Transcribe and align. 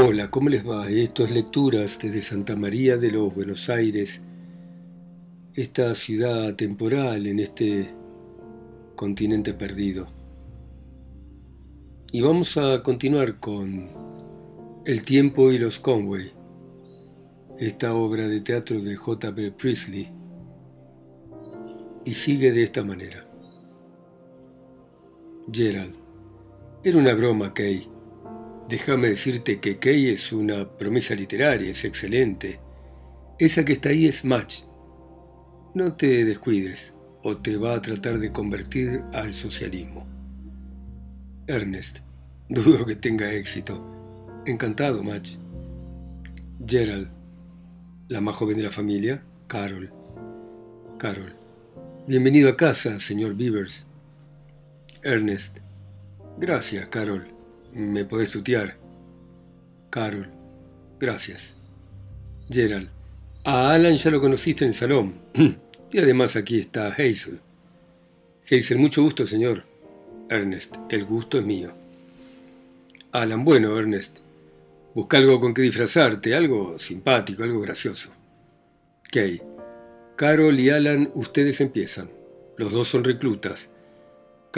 Hola, 0.00 0.30
¿cómo 0.30 0.48
les 0.48 0.64
va? 0.64 0.88
Esto 0.88 1.24
es 1.24 1.32
Lecturas 1.32 1.98
desde 2.00 2.22
Santa 2.22 2.54
María 2.54 2.96
de 2.98 3.10
los 3.10 3.34
Buenos 3.34 3.68
Aires, 3.68 4.22
esta 5.54 5.92
ciudad 5.96 6.54
temporal 6.54 7.26
en 7.26 7.40
este 7.40 7.92
continente 8.94 9.54
perdido. 9.54 10.06
Y 12.12 12.20
vamos 12.20 12.56
a 12.58 12.80
continuar 12.84 13.40
con 13.40 13.88
El 14.86 15.02
tiempo 15.02 15.50
y 15.50 15.58
los 15.58 15.80
Conway, 15.80 16.30
esta 17.58 17.92
obra 17.92 18.28
de 18.28 18.40
teatro 18.40 18.80
de 18.80 18.94
J.B. 18.94 19.50
Priestley, 19.50 20.12
y 22.04 22.14
sigue 22.14 22.52
de 22.52 22.62
esta 22.62 22.84
manera. 22.84 23.26
Gerald, 25.50 25.96
era 26.84 26.98
una 26.98 27.14
broma, 27.14 27.52
Kay. 27.52 27.97
Déjame 28.68 29.08
decirte 29.08 29.60
que 29.60 29.78
Kay 29.78 30.08
es 30.08 30.30
una 30.30 30.68
promesa 30.76 31.14
literaria, 31.14 31.70
es 31.70 31.86
excelente. 31.86 32.60
Esa 33.38 33.64
que 33.64 33.72
está 33.72 33.88
ahí 33.88 34.06
es 34.06 34.26
Match. 34.26 34.64
No 35.74 35.94
te 35.94 36.26
descuides, 36.26 36.94
o 37.22 37.38
te 37.38 37.56
va 37.56 37.74
a 37.74 37.80
tratar 37.80 38.18
de 38.18 38.30
convertir 38.30 39.04
al 39.14 39.32
socialismo. 39.32 40.06
Ernest, 41.46 42.00
dudo 42.50 42.84
que 42.84 42.94
tenga 42.94 43.32
éxito. 43.32 43.82
Encantado, 44.44 45.02
Match. 45.02 45.36
Gerald, 46.66 47.10
la 48.08 48.20
más 48.20 48.36
joven 48.36 48.58
de 48.58 48.64
la 48.64 48.70
familia, 48.70 49.24
Carol. 49.46 49.90
Carol, 50.98 51.32
bienvenido 52.06 52.50
a 52.50 52.56
casa, 52.58 53.00
señor 53.00 53.34
Beavers. 53.34 53.86
Ernest, 55.02 55.60
gracias, 56.38 56.86
Carol. 56.88 57.37
Me 57.72 58.04
podés 58.04 58.32
tutear. 58.32 58.76
Carol, 59.90 60.28
gracias. 60.98 61.54
Gerald, 62.50 62.88
a 63.44 63.72
Alan 63.72 63.94
ya 63.94 64.10
lo 64.10 64.20
conociste 64.20 64.64
en 64.64 64.68
el 64.68 64.74
salón. 64.74 65.14
y 65.92 65.98
además 65.98 66.36
aquí 66.36 66.58
está 66.58 66.88
Hazel. 66.88 67.40
Hazel, 68.50 68.78
mucho 68.78 69.02
gusto, 69.02 69.26
señor. 69.26 69.64
Ernest, 70.30 70.76
el 70.90 71.04
gusto 71.04 71.38
es 71.38 71.44
mío. 71.44 71.72
Alan, 73.12 73.44
bueno, 73.44 73.78
Ernest. 73.78 74.18
Busca 74.94 75.18
algo 75.18 75.40
con 75.40 75.54
que 75.54 75.62
disfrazarte, 75.62 76.34
algo 76.34 76.78
simpático, 76.78 77.42
algo 77.42 77.60
gracioso. 77.60 78.10
Kay. 79.10 79.40
Carol 80.16 80.58
y 80.58 80.70
Alan, 80.70 81.10
ustedes 81.14 81.60
empiezan. 81.60 82.10
Los 82.56 82.72
dos 82.72 82.88
son 82.88 83.04
reclutas. 83.04 83.70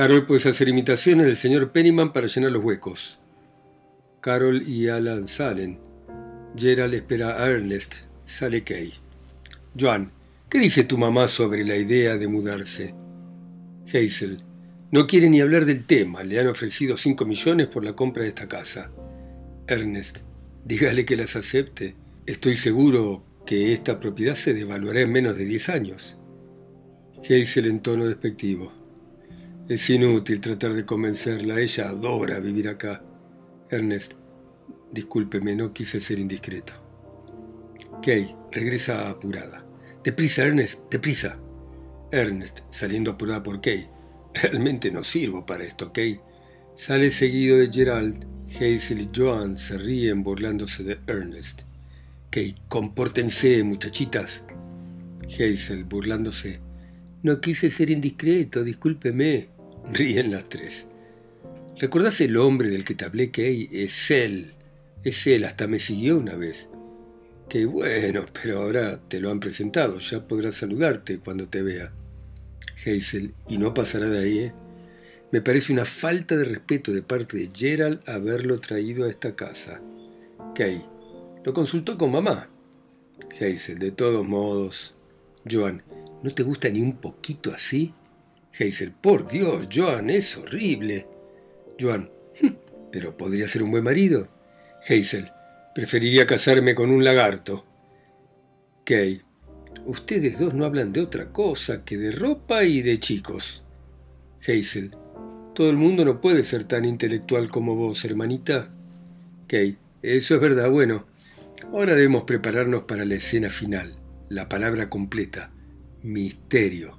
Carol, 0.01 0.25
puedes 0.25 0.47
hacer 0.47 0.67
imitaciones 0.67 1.27
del 1.27 1.37
señor 1.37 1.73
Pennyman 1.73 2.15
para 2.15 2.27
llenar 2.27 2.53
los 2.53 2.65
huecos. 2.65 3.19
Carol 4.23 4.67
y 4.67 4.89
Alan 4.89 5.29
salen. 5.29 5.79
Gerald 6.57 6.95
espera 6.95 7.39
a 7.39 7.51
Ernest. 7.51 7.97
Sale 8.25 8.65
Kay. 8.65 8.95
Joan, 9.79 10.11
¿qué 10.49 10.59
dice 10.59 10.85
tu 10.85 10.97
mamá 10.97 11.29
sobre 11.29 11.67
la 11.67 11.77
idea 11.77 12.17
de 12.17 12.29
mudarse? 12.29 12.95
Hazel, 13.89 14.39
no 14.91 15.07
quiere 15.07 15.29
ni 15.29 15.43
hablar 15.43 15.67
del 15.67 15.85
tema. 15.85 16.23
Le 16.23 16.41
han 16.41 16.47
ofrecido 16.47 16.97
5 16.97 17.27
millones 17.27 17.67
por 17.67 17.85
la 17.85 17.93
compra 17.93 18.23
de 18.23 18.31
esta 18.31 18.49
casa. 18.49 18.91
Ernest, 19.67 20.21
dígale 20.65 21.05
que 21.05 21.19
las 21.19 21.37
acepte. 21.37 21.95
Estoy 22.25 22.57
seguro 22.57 23.23
que 23.45 23.75
esta 23.75 24.01
propiedad 24.01 24.35
se 24.35 24.55
devaluará 24.55 25.01
en 25.01 25.13
menos 25.13 25.37
de 25.37 25.45
10 25.45 25.69
años. 25.69 26.17
Hazel 27.23 27.67
en 27.67 27.81
tono 27.81 28.07
despectivo. 28.07 28.80
Es 29.71 29.89
inútil 29.89 30.41
tratar 30.41 30.75
de 30.75 30.85
convencerla. 30.85 31.61
Ella 31.61 31.91
adora 31.91 32.41
vivir 32.41 32.69
acá. 32.69 33.05
Ernest, 33.71 34.15
discúlpeme, 34.91 35.55
no 35.55 35.73
quise 35.73 36.01
ser 36.01 36.19
indiscreto. 36.19 36.73
Kay, 38.03 38.35
regresa 38.51 39.09
apurada. 39.09 39.65
Deprisa, 40.03 40.43
Ernest, 40.43 40.91
deprisa. 40.91 41.39
Ernest, 42.11 42.63
saliendo 42.71 43.13
apurada 43.13 43.45
por 43.45 43.61
Kay. 43.61 43.87
Realmente 44.35 44.91
no 44.91 45.05
sirvo 45.05 45.47
para 45.47 45.63
esto, 45.63 45.93
Kay. 45.93 46.21
Sale 46.75 47.13
seguido 47.13 47.57
de 47.57 47.69
Gerald. 47.69 48.27
Hazel 48.49 49.03
y 49.03 49.09
Joan 49.15 49.57
se 49.57 49.79
ríen 49.79 50.25
burlándose 50.25 50.83
de 50.83 50.99
Ernest. 51.07 51.63
Kay, 52.31 52.57
compórtense, 52.67 53.63
muchachitas. 53.63 54.43
Hazel, 55.29 55.85
burlándose. 55.85 56.59
No 57.23 57.41
quise 57.41 57.71
ser 57.71 57.91
indiscreto, 57.91 58.65
discúlpeme. 58.65 59.60
Ríen 59.93 60.31
las 60.31 60.49
tres. 60.49 60.87
¿Recordás 61.79 62.21
el 62.21 62.37
hombre 62.37 62.69
del 62.69 62.85
que 62.85 62.95
te 62.95 63.05
hablé, 63.05 63.31
Kay? 63.31 63.69
Es 63.73 64.11
él. 64.11 64.55
Es 65.03 65.27
él, 65.27 65.45
hasta 65.45 65.67
me 65.67 65.79
siguió 65.81 66.19
una 66.19 66.37
vez. 66.37 66.69
Qué 67.49 67.67
bueno, 67.67 68.25
pero 68.41 68.61
ahora 68.61 69.01
te 69.09 69.19
lo 69.19 69.31
han 69.31 69.41
presentado, 69.41 69.99
ya 69.99 70.29
podrás 70.29 70.55
saludarte 70.55 71.19
cuando 71.19 71.49
te 71.49 71.63
vea. 71.63 71.93
Hazel, 72.87 73.35
y 73.49 73.59
no 73.59 73.75
pasará 73.75 74.07
de 74.07 74.19
ahí, 74.21 74.39
¿eh? 74.39 74.53
Me 75.33 75.41
parece 75.41 75.73
una 75.73 75.85
falta 75.85 76.37
de 76.37 76.45
respeto 76.45 76.93
de 76.93 77.03
parte 77.03 77.37
de 77.37 77.51
Gerald 77.53 78.09
haberlo 78.09 78.61
traído 78.61 79.05
a 79.05 79.11
esta 79.11 79.35
casa. 79.35 79.81
Kay, 80.55 80.85
lo 81.45 81.53
consultó 81.53 81.99
con 81.99 82.13
mamá. 82.13 82.49
Hazel, 83.41 83.81
de 83.81 83.91
todos 83.91 84.27
modos. 84.27 84.95
Joan, 85.51 85.83
¿no 86.23 86.33
te 86.33 86.45
gusta 86.45 86.69
ni 86.69 86.81
un 86.81 87.01
poquito 87.01 87.53
así? 87.53 87.95
Hazel, 88.59 88.93
por 88.93 89.29
Dios, 89.29 89.69
Joan, 89.73 90.11
es 90.11 90.37
horrible. 90.37 91.07
Joan, 91.79 92.11
hm, 92.41 92.55
pero 92.93 93.17
podría 93.17 93.47
ser 93.47 93.63
un 93.63 93.71
buen 93.71 93.85
marido. 93.85 94.29
Hazel, 94.89 95.31
preferiría 95.75 96.27
casarme 96.27 96.75
con 96.75 96.91
un 96.91 97.05
lagarto. 97.05 97.65
Kay, 98.85 99.23
ustedes 99.87 100.39
dos 100.39 100.55
no 100.55 100.65
hablan 100.65 100.93
de 100.93 101.01
otra 101.01 101.33
cosa 101.33 101.83
que 101.83 101.97
de 101.97 102.13
ropa 102.13 102.65
y 102.65 102.83
de 102.83 102.99
chicos. 102.99 103.65
Hazel, 104.43 104.97
todo 105.55 105.71
el 105.71 105.77
mundo 105.77 106.05
no 106.05 106.21
puede 106.21 106.45
ser 106.45 106.65
tan 106.65 106.85
intelectual 106.85 107.51
como 107.51 107.77
vos, 107.77 108.05
hermanita. 108.05 108.75
Kay, 109.47 109.79
eso 110.03 110.35
es 110.35 110.41
verdad, 110.41 110.71
bueno. 110.71 111.07
Ahora 111.73 111.95
debemos 111.95 112.25
prepararnos 112.25 112.85
para 112.85 113.05
la 113.05 113.15
escena 113.15 113.51
final, 113.51 113.97
la 114.29 114.49
palabra 114.49 114.89
completa, 114.89 115.53
misterio. 116.03 116.99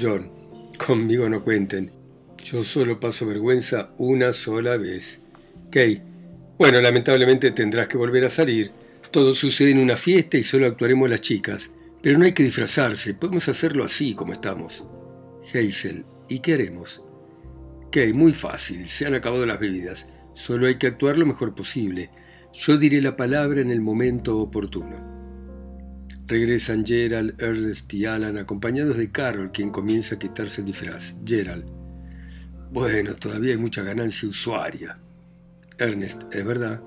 John, 0.00 0.39
conmigo 0.86 1.28
no 1.28 1.42
cuenten. 1.42 1.92
Yo 2.42 2.64
solo 2.64 2.98
paso 2.98 3.26
vergüenza 3.26 3.90
una 3.98 4.32
sola 4.32 4.76
vez. 4.76 5.20
Kay, 5.70 6.02
bueno, 6.58 6.80
lamentablemente 6.80 7.50
tendrás 7.50 7.88
que 7.88 7.98
volver 7.98 8.24
a 8.24 8.30
salir. 8.30 8.70
Todo 9.10 9.34
sucede 9.34 9.70
en 9.70 9.78
una 9.78 9.96
fiesta 9.96 10.38
y 10.38 10.42
solo 10.42 10.66
actuaremos 10.66 11.10
las 11.10 11.20
chicas. 11.20 11.70
Pero 12.02 12.18
no 12.18 12.24
hay 12.24 12.32
que 12.32 12.44
disfrazarse, 12.44 13.14
podemos 13.14 13.48
hacerlo 13.48 13.84
así 13.84 14.14
como 14.14 14.32
estamos. 14.32 14.86
Hazel, 15.48 16.06
¿y 16.28 16.38
qué 16.38 16.54
haremos? 16.54 17.02
Kay, 17.92 18.14
muy 18.14 18.32
fácil, 18.32 18.86
se 18.86 19.06
han 19.06 19.14
acabado 19.14 19.44
las 19.44 19.60
bebidas. 19.60 20.08
Solo 20.32 20.66
hay 20.66 20.76
que 20.76 20.86
actuar 20.86 21.18
lo 21.18 21.26
mejor 21.26 21.54
posible. 21.54 22.10
Yo 22.54 22.78
diré 22.78 23.02
la 23.02 23.16
palabra 23.16 23.60
en 23.60 23.70
el 23.70 23.80
momento 23.80 24.38
oportuno. 24.38 25.19
Regresan 26.30 26.86
Gerald, 26.86 27.42
Ernest 27.42 27.92
y 27.92 28.06
Alan 28.06 28.38
acompañados 28.38 28.96
de 28.96 29.10
Carol, 29.10 29.50
quien 29.50 29.70
comienza 29.70 30.14
a 30.14 30.18
quitarse 30.20 30.60
el 30.60 30.68
disfraz. 30.68 31.16
Gerald. 31.26 31.64
Bueno, 32.70 33.16
todavía 33.16 33.50
hay 33.50 33.58
mucha 33.58 33.82
ganancia 33.82 34.28
usuaria. 34.28 34.96
Ernest, 35.76 36.22
es 36.32 36.44
verdad. 36.46 36.84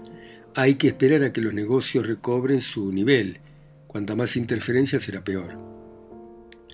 Hay 0.56 0.76
que 0.76 0.88
esperar 0.88 1.24
a 1.24 1.34
que 1.34 1.42
los 1.42 1.54
negocios 1.54 2.08
recobren 2.08 2.62
su 2.62 2.94
nivel. 2.94 3.42
Cuanta 3.86 4.16
más 4.16 4.38
interferencia 4.38 4.98
será 4.98 5.26
peor. 5.26 5.58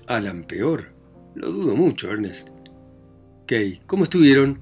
Alan, 0.05 0.43
peor. 0.43 0.93
Lo 1.33 1.51
dudo 1.51 1.75
mucho, 1.75 2.11
Ernest. 2.11 2.49
Kay, 3.47 3.81
¿cómo 3.87 4.03
estuvieron? 4.03 4.59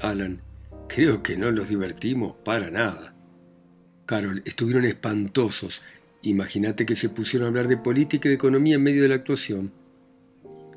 Alan, 0.00 0.42
creo 0.88 1.22
que 1.22 1.36
no 1.36 1.52
los 1.52 1.68
divertimos 1.68 2.34
para 2.44 2.72
nada. 2.72 3.14
Carol, 4.04 4.42
estuvieron 4.44 4.84
espantosos. 4.84 5.80
Imagínate 6.22 6.84
que 6.84 6.96
se 6.96 7.08
pusieron 7.08 7.46
a 7.46 7.48
hablar 7.48 7.68
de 7.68 7.78
política 7.78 8.28
y 8.28 8.30
de 8.30 8.34
economía 8.34 8.74
en 8.74 8.82
medio 8.82 9.02
de 9.02 9.08
la 9.08 9.14
actuación. 9.14 9.72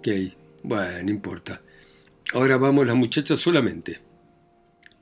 Kay, 0.01 0.35
bueno, 0.63 1.03
no 1.03 1.09
importa. 1.09 1.61
Ahora 2.33 2.57
vamos 2.57 2.87
las 2.87 2.95
muchachas 2.95 3.39
solamente. 3.39 3.99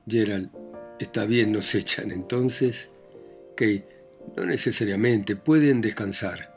Gerald, 0.06 0.50
está 0.98 1.26
bien, 1.26 1.52
nos 1.52 1.74
echan 1.76 2.10
entonces. 2.10 2.90
Kay, 3.56 3.84
no 4.36 4.46
necesariamente, 4.46 5.36
pueden 5.36 5.80
descansar. 5.80 6.52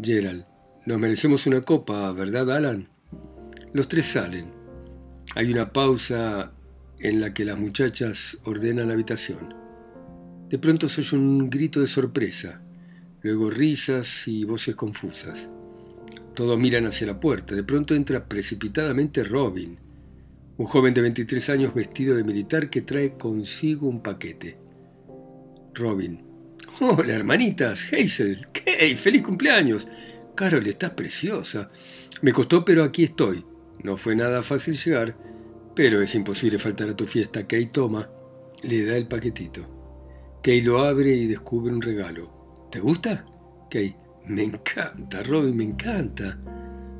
Gerald, 0.00 0.44
nos 0.86 0.98
merecemos 0.98 1.46
una 1.46 1.62
copa, 1.62 2.12
¿verdad, 2.12 2.50
Alan? 2.50 2.88
Los 3.72 3.88
tres 3.88 4.06
salen. 4.06 4.52
Hay 5.34 5.52
una 5.52 5.72
pausa 5.72 6.52
en 6.98 7.20
la 7.20 7.32
que 7.32 7.44
las 7.44 7.58
muchachas 7.58 8.38
ordenan 8.44 8.88
la 8.88 8.94
habitación. 8.94 9.59
De 10.50 10.58
pronto 10.58 10.88
se 10.88 11.02
oye 11.02 11.16
un 11.16 11.48
grito 11.48 11.80
de 11.80 11.86
sorpresa, 11.86 12.60
luego 13.22 13.50
risas 13.50 14.26
y 14.26 14.42
voces 14.42 14.74
confusas. 14.74 15.48
Todos 16.34 16.58
miran 16.58 16.86
hacia 16.86 17.06
la 17.06 17.20
puerta. 17.20 17.54
De 17.54 17.62
pronto 17.62 17.94
entra 17.94 18.26
precipitadamente 18.26 19.22
Robin, 19.22 19.78
un 20.56 20.66
joven 20.66 20.92
de 20.92 21.02
23 21.02 21.50
años 21.50 21.72
vestido 21.72 22.16
de 22.16 22.24
militar 22.24 22.68
que 22.68 22.82
trae 22.82 23.16
consigo 23.16 23.86
un 23.86 24.02
paquete. 24.02 24.58
Robin. 25.72 26.20
Hola, 26.80 27.14
hermanitas. 27.14 27.92
Hazel. 27.92 28.48
Kay, 28.52 28.96
feliz 28.96 29.22
cumpleaños. 29.22 29.86
Carol, 30.34 30.66
estás 30.66 30.90
preciosa. 30.90 31.70
Me 32.22 32.32
costó, 32.32 32.64
pero 32.64 32.82
aquí 32.82 33.04
estoy. 33.04 33.44
No 33.84 33.96
fue 33.96 34.16
nada 34.16 34.42
fácil 34.42 34.74
llegar, 34.74 35.16
pero 35.76 36.02
es 36.02 36.12
imposible 36.16 36.58
faltar 36.58 36.88
a 36.88 36.96
tu 36.96 37.06
fiesta. 37.06 37.46
Kay 37.46 37.66
toma. 37.66 38.10
Le 38.64 38.84
da 38.84 38.96
el 38.96 39.06
paquetito. 39.06 39.79
Kay 40.42 40.62
lo 40.62 40.82
abre 40.82 41.14
y 41.14 41.26
descubre 41.26 41.72
un 41.72 41.82
regalo. 41.82 42.68
¿Te 42.70 42.80
gusta? 42.80 43.26
Kay. 43.70 43.94
Me 44.26 44.44
encanta, 44.44 45.22
Robin, 45.22 45.56
me 45.56 45.64
encanta. 45.64 46.38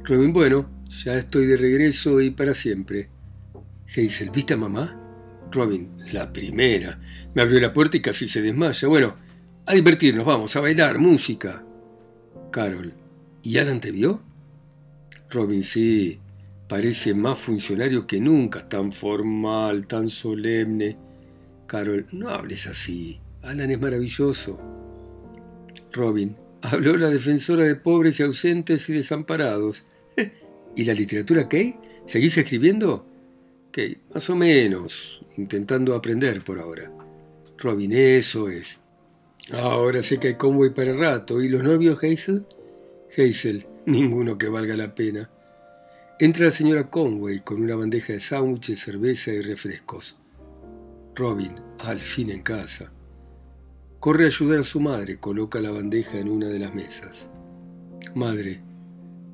Robin, 0.04 0.32
bueno, 0.32 0.68
ya 0.88 1.14
estoy 1.14 1.46
de 1.46 1.56
regreso 1.56 2.20
y 2.20 2.30
para 2.30 2.54
siempre. 2.54 3.08
Hazel, 3.86 4.30
¿viste 4.30 4.54
a 4.54 4.56
mamá? 4.56 4.96
Robin, 5.52 5.96
la 6.12 6.32
primera. 6.32 6.98
Me 7.34 7.42
abrió 7.42 7.60
la 7.60 7.72
puerta 7.72 7.96
y 7.96 8.02
casi 8.02 8.28
se 8.28 8.42
desmaya. 8.42 8.88
Bueno, 8.88 9.16
a 9.66 9.74
divertirnos, 9.74 10.24
vamos, 10.24 10.56
a 10.56 10.60
bailar, 10.60 10.98
música. 10.98 11.64
Carol, 12.50 12.94
¿y 13.42 13.58
Alan 13.58 13.80
te 13.80 13.92
vio? 13.92 14.22
Robin, 15.30 15.62
sí, 15.62 16.20
parece 16.68 17.14
más 17.14 17.38
funcionario 17.38 18.06
que 18.06 18.20
nunca, 18.20 18.68
tan 18.68 18.90
formal, 18.90 19.86
tan 19.86 20.08
solemne. 20.08 20.98
Carol, 21.66 22.08
no 22.10 22.28
hables 22.28 22.66
así. 22.66 23.19
Alan 23.42 23.70
es 23.70 23.80
maravilloso. 23.80 24.60
Robin, 25.92 26.36
habló 26.62 26.96
la 26.96 27.08
defensora 27.08 27.64
de 27.64 27.76
pobres 27.76 28.20
y 28.20 28.22
ausentes 28.22 28.88
y 28.88 28.94
desamparados. 28.94 29.84
¿Y 30.76 30.84
la 30.84 30.94
literatura 30.94 31.48
qué? 31.48 31.78
¿Seguís 32.06 32.36
escribiendo? 32.36 33.06
¿Qué? 33.72 34.00
Más 34.14 34.28
o 34.30 34.36
menos, 34.36 35.20
intentando 35.36 35.94
aprender 35.94 36.42
por 36.44 36.58
ahora. 36.58 36.92
Robin, 37.58 37.92
eso 37.92 38.48
es. 38.48 38.80
Ahora 39.52 40.02
sé 40.02 40.18
que 40.18 40.28
hay 40.28 40.34
convoy 40.34 40.70
para 40.70 40.92
rato. 40.92 41.42
¿Y 41.42 41.48
los 41.48 41.62
novios, 41.62 41.98
Hazel? 42.02 42.46
Hazel, 43.16 43.66
ninguno 43.86 44.38
que 44.38 44.48
valga 44.48 44.76
la 44.76 44.94
pena. 44.94 45.30
Entra 46.18 46.46
la 46.46 46.50
señora 46.50 46.90
Conway 46.90 47.40
con 47.40 47.62
una 47.62 47.76
bandeja 47.76 48.12
de 48.12 48.20
sándwiches, 48.20 48.80
cerveza 48.80 49.32
y 49.32 49.40
refrescos. 49.40 50.16
Robin, 51.14 51.54
al 51.78 51.98
fin 51.98 52.30
en 52.30 52.42
casa. 52.42 52.92
Corre 54.00 54.24
a 54.24 54.28
ayudar 54.28 54.60
a 54.60 54.64
su 54.64 54.80
madre, 54.80 55.18
coloca 55.18 55.60
la 55.60 55.72
bandeja 55.72 56.18
en 56.18 56.30
una 56.30 56.48
de 56.48 56.58
las 56.58 56.74
mesas. 56.74 57.30
Madre, 58.14 58.62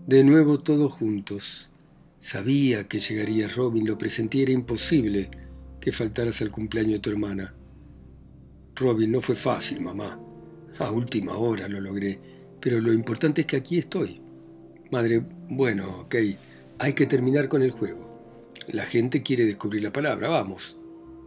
de 0.08 0.24
nuevo 0.24 0.58
todos 0.58 0.92
juntos. 0.92 1.70
Sabía 2.18 2.88
que 2.88 2.98
llegaría 2.98 3.46
Robin, 3.46 3.86
lo 3.86 3.96
presentí, 3.96 4.42
era 4.42 4.50
imposible 4.50 5.30
que 5.80 5.92
faltaras 5.92 6.42
al 6.42 6.50
cumpleaños 6.50 6.94
de 6.94 6.98
tu 6.98 7.10
hermana. 7.10 7.54
Robin, 8.74 9.12
no 9.12 9.20
fue 9.20 9.36
fácil, 9.36 9.82
mamá. 9.82 10.20
A 10.80 10.90
última 10.90 11.36
hora 11.36 11.68
lo 11.68 11.80
logré, 11.80 12.18
pero 12.60 12.80
lo 12.80 12.92
importante 12.92 13.42
es 13.42 13.46
que 13.46 13.56
aquí 13.58 13.78
estoy. 13.78 14.20
Madre, 14.90 15.24
bueno, 15.48 16.00
ok, 16.00 16.16
hay 16.80 16.92
que 16.92 17.06
terminar 17.06 17.48
con 17.48 17.62
el 17.62 17.70
juego. 17.70 18.52
La 18.66 18.84
gente 18.84 19.22
quiere 19.22 19.44
descubrir 19.44 19.84
la 19.84 19.92
palabra, 19.92 20.28
vamos. 20.28 20.76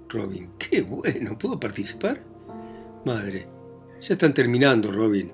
Robin, 0.09 0.49
qué 0.59 0.81
bueno, 0.81 1.37
¿puedo 1.37 1.57
participar? 1.57 2.28
Madre, 3.05 3.47
ya 4.01 4.13
están 4.13 4.33
terminando, 4.33 4.91
Robin. 4.91 5.31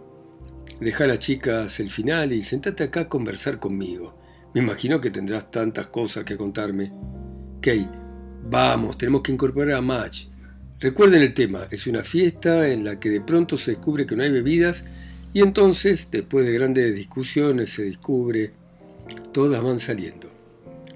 Deja 0.80 1.06
a 1.06 1.08
las 1.08 1.20
chicas 1.20 1.80
el 1.80 1.90
final 1.90 2.32
y 2.32 2.44
sentate 2.44 2.84
acá 2.84 3.02
a 3.02 3.10
conversar 3.10 3.60
conmigo. 3.60 4.20
Me 4.54 4.62
imagino 4.62 5.02
que 5.02 5.10
tendrás 5.10 5.50
tantas 5.50 5.88
cosas 5.88 6.24
que 6.26 6.38
contarme. 6.38 6.92
Kay, 7.62 7.90
vamos, 8.44 8.98
tenemos 8.98 9.22
que 9.24 9.32
incorporar 9.32 9.78
a 9.78 9.82
Match. 9.82 10.28
Recuerden 10.80 11.24
el 11.24 11.34
tema, 11.34 11.68
es 11.72 11.88
una 11.88 12.04
fiesta 12.04 12.70
en 12.70 12.84
la 12.84 13.00
que 13.00 13.10
de 13.10 13.22
pronto 13.22 13.58
se 13.58 13.72
descubre 13.72 14.06
que 14.06 14.16
no 14.16 14.24
hay 14.24 14.32
bebidas 14.32 14.86
y 15.34 15.42
entonces, 15.42 16.10
después 16.12 16.46
de 16.46 16.54
grandes 16.54 16.94
discusiones, 16.94 17.72
se 17.72 17.84
descubre, 17.84 18.54
todas 19.32 19.64
van 19.64 19.80
saliendo. 19.80 20.30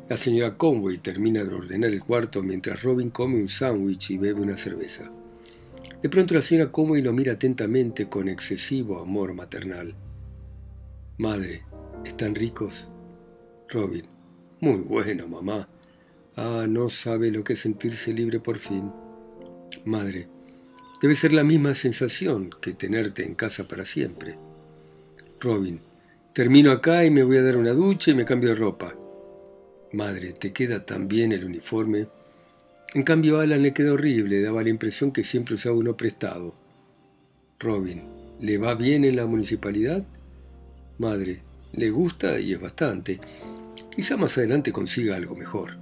La 0.07 0.17
señora 0.17 0.55
Conway 0.55 0.99
termina 0.99 1.43
de 1.43 1.53
ordenar 1.53 1.89
el 1.91 2.03
cuarto 2.03 2.43
mientras 2.43 2.83
Robin 2.83 3.09
come 3.09 3.35
un 3.35 3.49
sándwich 3.49 4.11
y 4.11 4.17
bebe 4.17 4.41
una 4.41 4.55
cerveza. 4.55 5.11
De 6.01 6.09
pronto 6.09 6.33
la 6.33 6.41
señora 6.41 6.71
Conway 6.71 7.01
lo 7.01 7.11
mira 7.13 7.33
atentamente 7.33 8.07
con 8.07 8.29
excesivo 8.29 9.01
amor 9.01 9.33
maternal. 9.33 9.95
Madre, 11.17 11.63
¿están 12.05 12.35
ricos? 12.35 12.87
Robin, 13.67 14.05
muy 14.61 14.77
bueno, 14.77 15.27
mamá. 15.27 15.67
Ah, 16.35 16.65
no 16.69 16.89
sabe 16.89 17.31
lo 17.31 17.43
que 17.43 17.53
es 17.53 17.59
sentirse 17.59 18.13
libre 18.13 18.39
por 18.39 18.57
fin. 18.57 18.91
Madre, 19.83 20.27
debe 21.01 21.15
ser 21.15 21.33
la 21.33 21.43
misma 21.43 21.73
sensación 21.73 22.49
que 22.61 22.73
tenerte 22.73 23.25
en 23.25 23.35
casa 23.35 23.67
para 23.67 23.83
siempre. 23.83 24.37
Robin, 25.39 25.81
termino 26.33 26.71
acá 26.71 27.03
y 27.05 27.11
me 27.11 27.23
voy 27.23 27.37
a 27.37 27.43
dar 27.43 27.57
una 27.57 27.71
ducha 27.71 28.11
y 28.11 28.15
me 28.15 28.25
cambio 28.25 28.49
de 28.49 28.55
ropa. 28.55 28.95
Madre, 29.91 30.33
te 30.33 30.53
queda 30.53 30.85
tan 30.85 31.07
bien 31.07 31.31
el 31.31 31.43
uniforme. 31.43 32.07
En 32.93 33.03
cambio 33.03 33.39
Alan 33.39 33.61
le 33.61 33.73
queda 33.73 33.93
horrible, 33.93 34.41
daba 34.41 34.63
la 34.63 34.69
impresión 34.69 35.11
que 35.11 35.23
siempre 35.23 35.55
usaba 35.55 35.75
uno 35.75 35.95
prestado. 35.95 36.55
Robin, 37.59 38.03
¿le 38.39 38.57
va 38.57 38.75
bien 38.75 39.05
en 39.05 39.15
la 39.15 39.25
municipalidad? 39.25 40.05
Madre, 40.97 41.43
le 41.73 41.91
gusta 41.91 42.39
y 42.39 42.53
es 42.53 42.59
bastante. 42.59 43.19
Quizá 43.95 44.17
más 44.17 44.37
adelante 44.37 44.71
consiga 44.71 45.15
algo 45.15 45.35
mejor. 45.35 45.77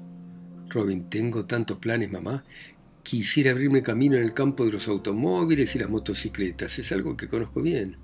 Robin, 0.70 1.10
tengo 1.10 1.46
tantos 1.46 1.78
planes, 1.78 2.12
mamá, 2.12 2.44
Quisiera 3.08 3.52
abrirme 3.52 3.84
camino 3.84 4.18
en 4.18 4.24
el 4.24 4.34
campo 4.34 4.66
de 4.66 4.74
los 4.74 4.90
automóviles 4.90 5.74
y 5.74 5.80
las 5.80 5.90
motocicletas. 5.90 6.78
Es 6.78 6.92
algo 6.92 7.16
que 7.16 7.30
conozco 7.30 7.62
bien. 7.62 7.96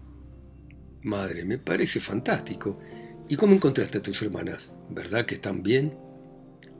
Madre, 1.01 1.43
me 1.43 1.57
parece 1.57 1.99
fantástico. 1.99 2.79
¿Y 3.27 3.35
cómo 3.35 3.53
encontraste 3.53 3.97
a 3.97 4.01
tus 4.01 4.21
hermanas? 4.21 4.73
¿Verdad 4.89 5.25
que 5.25 5.35
están 5.35 5.61
bien? 5.61 5.93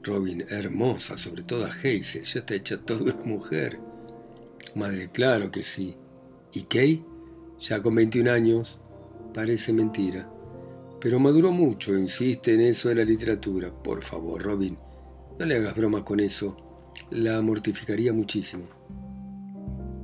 Robin, 0.04 0.44
hermosa, 0.48 1.16
sobre 1.16 1.42
todo 1.42 1.64
a 1.64 1.70
Hazel, 1.70 2.22
ya 2.22 2.40
está 2.40 2.54
hecha 2.54 2.78
toda 2.78 3.14
una 3.14 3.24
mujer. 3.24 3.80
Madre, 4.74 5.10
claro 5.10 5.50
que 5.50 5.62
sí. 5.62 5.94
¿Y 6.52 6.62
Kay? 6.62 7.04
Ya 7.60 7.82
con 7.82 7.94
21 7.94 8.30
años. 8.30 8.80
Parece 9.32 9.72
mentira. 9.72 10.30
Pero 11.00 11.18
maduró 11.18 11.52
mucho, 11.52 11.96
insiste 11.98 12.54
en 12.54 12.60
eso 12.60 12.88
de 12.88 12.96
la 12.96 13.04
literatura. 13.04 13.70
Por 13.70 14.02
favor, 14.02 14.42
Robin, 14.42 14.78
no 15.38 15.46
le 15.46 15.56
hagas 15.56 15.74
broma 15.74 16.04
con 16.04 16.20
eso 16.20 16.56
la 17.10 17.40
mortificaría 17.42 18.12
muchísimo. 18.12 18.64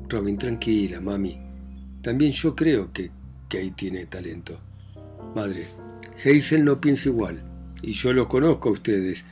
Robin, 0.09 0.37
tranquila, 0.37 1.01
mami. 1.01 1.39
También 2.03 2.33
yo 2.33 2.55
creo 2.57 2.93
que 2.93 3.11
Kate 3.49 3.75
tiene 3.77 4.07
talento. 4.07 4.59
Madre, 5.35 5.67
Hazel 6.19 6.65
no 6.65 6.81
piensa 6.81 7.09
igual, 7.09 7.43
y 7.83 7.93
yo 7.93 8.13
lo 8.13 8.29
conozco 8.29 8.71
a 8.71 8.73
ustedes. 8.73 9.25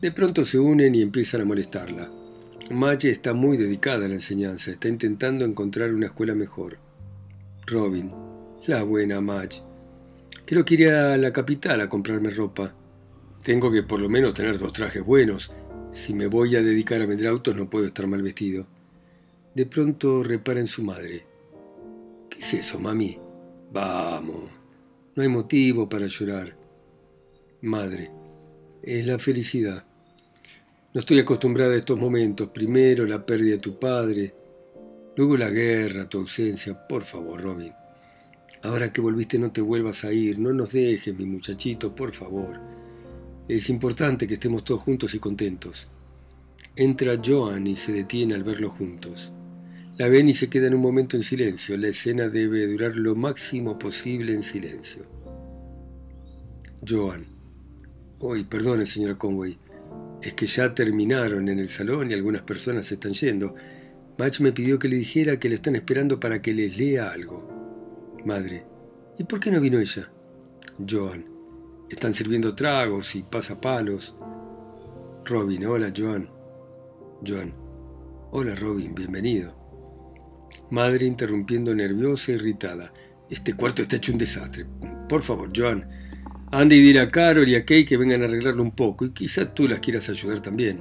De 0.00 0.12
pronto 0.12 0.44
se 0.44 0.58
unen 0.58 0.94
y 0.94 1.02
empiezan 1.02 1.42
a 1.42 1.44
molestarla. 1.44 2.10
Madge 2.70 3.10
está 3.10 3.34
muy 3.34 3.56
dedicada 3.58 4.06
a 4.06 4.08
la 4.08 4.14
enseñanza, 4.14 4.70
está 4.70 4.88
intentando 4.88 5.44
encontrar 5.44 5.92
una 5.92 6.06
escuela 6.06 6.34
mejor. 6.34 6.78
Robin, 7.66 8.10
la 8.66 8.82
buena 8.82 9.20
Madge. 9.20 9.62
Quiero 10.46 10.64
que 10.64 10.74
ir 10.74 10.88
a 10.88 11.16
la 11.18 11.32
capital 11.32 11.80
a 11.82 11.88
comprarme 11.88 12.30
ropa. 12.30 12.74
Tengo 13.44 13.70
que 13.70 13.82
por 13.82 14.00
lo 14.00 14.08
menos 14.08 14.32
tener 14.32 14.58
dos 14.58 14.72
trajes 14.72 15.04
buenos 15.04 15.52
si 15.90 16.14
me 16.14 16.28
voy 16.28 16.56
a 16.56 16.62
dedicar 16.62 17.02
a 17.02 17.06
vender 17.06 17.26
autos 17.26 17.56
no 17.56 17.68
puedo 17.68 17.86
estar 17.86 18.06
mal 18.06 18.22
vestido. 18.22 18.66
De 19.54 19.66
pronto 19.66 20.22
repara 20.22 20.60
en 20.60 20.66
su 20.66 20.82
madre. 20.82 21.26
¿Qué 22.28 22.38
es 22.38 22.54
eso, 22.54 22.78
mami? 22.78 23.18
Vamos, 23.72 24.50
no 25.14 25.22
hay 25.22 25.28
motivo 25.28 25.88
para 25.88 26.06
llorar. 26.06 26.56
Madre, 27.60 28.12
es 28.82 29.06
la 29.06 29.18
felicidad. 29.18 29.89
No 30.92 30.98
estoy 30.98 31.20
acostumbrada 31.20 31.74
a 31.74 31.76
estos 31.76 31.96
momentos. 31.96 32.48
Primero 32.48 33.06
la 33.06 33.24
pérdida 33.24 33.52
de 33.52 33.60
tu 33.60 33.78
padre, 33.78 34.34
luego 35.14 35.36
la 35.36 35.48
guerra, 35.48 36.08
tu 36.08 36.18
ausencia. 36.18 36.86
Por 36.88 37.04
favor, 37.04 37.40
Robin. 37.40 37.72
Ahora 38.62 38.92
que 38.92 39.00
volviste 39.00 39.38
no 39.38 39.52
te 39.52 39.60
vuelvas 39.60 40.04
a 40.04 40.12
ir. 40.12 40.40
No 40.40 40.52
nos 40.52 40.72
dejes, 40.72 41.16
mi 41.16 41.26
muchachito, 41.26 41.94
por 41.94 42.12
favor. 42.12 42.60
Es 43.46 43.70
importante 43.70 44.26
que 44.26 44.34
estemos 44.34 44.64
todos 44.64 44.80
juntos 44.80 45.14
y 45.14 45.20
contentos. 45.20 45.88
Entra 46.74 47.20
Joan 47.24 47.68
y 47.68 47.76
se 47.76 47.92
detiene 47.92 48.34
al 48.34 48.42
verlos 48.42 48.72
juntos. 48.72 49.32
La 49.96 50.08
ven 50.08 50.28
y 50.28 50.34
se 50.34 50.50
queda 50.50 50.66
en 50.66 50.74
un 50.74 50.80
momento 50.80 51.16
en 51.16 51.22
silencio. 51.22 51.78
La 51.78 51.88
escena 51.88 52.28
debe 52.28 52.66
durar 52.66 52.96
lo 52.96 53.14
máximo 53.14 53.78
posible 53.78 54.34
en 54.34 54.42
silencio. 54.42 55.04
Joan. 56.86 57.26
Hoy, 58.18 58.42
perdone, 58.42 58.86
señora 58.86 59.16
Conway. 59.16 59.56
Es 60.22 60.34
que 60.34 60.46
ya 60.46 60.74
terminaron 60.74 61.48
en 61.48 61.58
el 61.58 61.68
salón 61.68 62.10
y 62.10 62.14
algunas 62.14 62.42
personas 62.42 62.86
se 62.86 62.94
están 62.94 63.12
yendo. 63.12 63.54
Match 64.18 64.40
me 64.40 64.52
pidió 64.52 64.78
que 64.78 64.88
le 64.88 64.96
dijera 64.96 65.38
que 65.38 65.48
le 65.48 65.54
están 65.54 65.76
esperando 65.76 66.20
para 66.20 66.42
que 66.42 66.52
les 66.52 66.76
lea 66.76 67.10
algo. 67.10 67.48
Madre. 68.24 68.66
¿Y 69.18 69.24
por 69.24 69.40
qué 69.40 69.50
no 69.50 69.60
vino 69.60 69.78
ella? 69.78 70.10
Joan. 70.88 71.24
Están 71.88 72.14
sirviendo 72.14 72.54
tragos 72.54 73.16
y 73.16 73.22
pasapalos. 73.22 74.16
Robin, 75.24 75.64
hola 75.66 75.92
Joan. 75.96 76.28
Joan, 77.26 77.54
hola 78.30 78.54
Robin, 78.54 78.94
bienvenido. 78.94 79.54
Madre 80.70 81.06
interrumpiendo 81.06 81.74
nerviosa 81.74 82.32
e 82.32 82.34
irritada. 82.36 82.92
Este 83.28 83.54
cuarto 83.54 83.82
está 83.82 83.96
hecho 83.96 84.12
un 84.12 84.18
desastre. 84.18 84.66
Por 85.08 85.22
favor, 85.22 85.50
Joan, 85.54 85.88
anda 86.50 86.74
y 86.74 86.80
dile 86.80 87.00
a 87.00 87.10
Carol 87.10 87.48
y 87.48 87.54
a 87.54 87.64
Kay 87.64 87.84
que 87.84 87.96
vengan 87.96 88.22
a 88.22 88.24
arreglarlo 88.26 88.62
un 88.62 88.72
poco 88.72 89.04
y 89.06 89.10
quizás 89.10 89.54
tú 89.54 89.68
las 89.68 89.80
quieras 89.80 90.08
ayudar 90.08 90.40
también. 90.40 90.80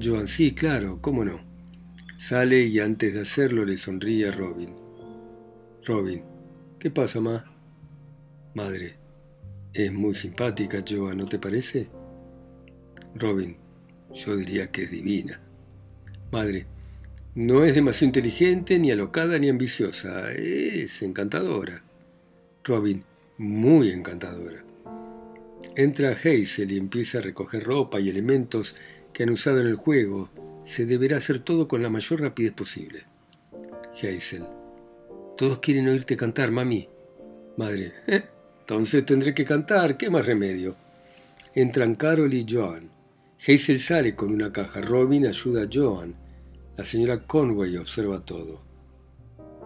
Joan, 0.00 0.28
sí, 0.28 0.52
claro, 0.52 0.98
cómo 1.00 1.24
no. 1.24 1.40
Sale 2.16 2.62
y 2.64 2.80
antes 2.80 3.14
de 3.14 3.20
hacerlo 3.20 3.64
le 3.64 3.76
sonríe 3.76 4.28
a 4.28 4.32
Robin. 4.32 4.74
Robin, 5.86 6.22
¿qué 6.78 6.90
pasa, 6.90 7.20
ma? 7.20 7.44
Madre, 8.54 8.96
es 9.72 9.92
muy 9.92 10.14
simpática, 10.14 10.84
Joan, 10.88 11.18
¿no 11.18 11.26
te 11.26 11.38
parece? 11.38 11.88
Robin, 13.14 13.56
yo 14.12 14.36
diría 14.36 14.70
que 14.70 14.84
es 14.84 14.90
divina. 14.90 15.40
Madre, 16.30 16.66
no 17.34 17.64
es 17.64 17.74
demasiado 17.74 18.06
inteligente, 18.06 18.78
ni 18.78 18.90
alocada, 18.90 19.38
ni 19.38 19.48
ambiciosa. 19.48 20.32
Es 20.32 21.02
encantadora. 21.02 21.84
Robin, 22.64 23.04
muy 23.38 23.90
encantadora. 23.90 24.64
Entra 25.76 26.10
Hazel 26.10 26.72
y 26.72 26.78
empieza 26.78 27.18
a 27.18 27.22
recoger 27.22 27.64
ropa 27.64 28.00
y 28.00 28.08
elementos 28.08 28.76
que 29.12 29.22
han 29.22 29.30
usado 29.30 29.60
en 29.60 29.68
el 29.68 29.76
juego. 29.76 30.30
Se 30.62 30.86
deberá 30.86 31.16
hacer 31.16 31.38
todo 31.38 31.68
con 31.68 31.82
la 31.82 31.90
mayor 31.90 32.20
rapidez 32.20 32.52
posible. 32.52 33.04
Hazel. 33.94 34.44
Todos 35.36 35.60
quieren 35.60 35.88
oírte 35.88 36.16
cantar, 36.16 36.50
mami. 36.50 36.88
Madre. 37.56 37.92
Eh, 38.06 38.24
entonces 38.60 39.06
tendré 39.06 39.34
que 39.34 39.44
cantar. 39.44 39.96
¿Qué 39.96 40.10
más 40.10 40.26
remedio? 40.26 40.76
Entran 41.54 41.94
Carol 41.94 42.32
y 42.34 42.44
Joan. 42.48 42.90
Hazel 43.46 43.78
sale 43.78 44.14
con 44.14 44.32
una 44.32 44.52
caja. 44.52 44.80
Robin 44.80 45.26
ayuda 45.26 45.62
a 45.62 45.68
Joan 45.72 46.28
la 46.78 46.84
señora 46.84 47.26
Conway 47.26 47.76
observa 47.76 48.24
todo. 48.24 48.62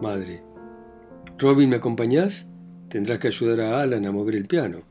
Madre. 0.01 0.41
Robin, 1.37 1.69
¿me 1.69 1.75
acompañás? 1.75 2.47
Tendrás 2.93 3.17
que 3.17 3.29
ayudar 3.29 3.59
a 3.61 3.81
Alan 3.81 4.05
a 4.05 4.11
mover 4.11 4.35
el 4.35 4.45
piano. 4.45 4.83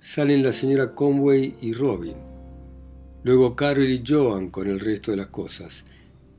Salen 0.00 0.42
la 0.42 0.50
señora 0.50 0.94
Conway 0.94 1.54
y 1.60 1.74
Robin. 1.74 2.16
Luego 3.22 3.54
Carol 3.54 3.90
y 3.90 4.02
Joan 4.02 4.48
con 4.48 4.66
el 4.66 4.80
resto 4.80 5.10
de 5.10 5.18
las 5.18 5.26
cosas. 5.26 5.84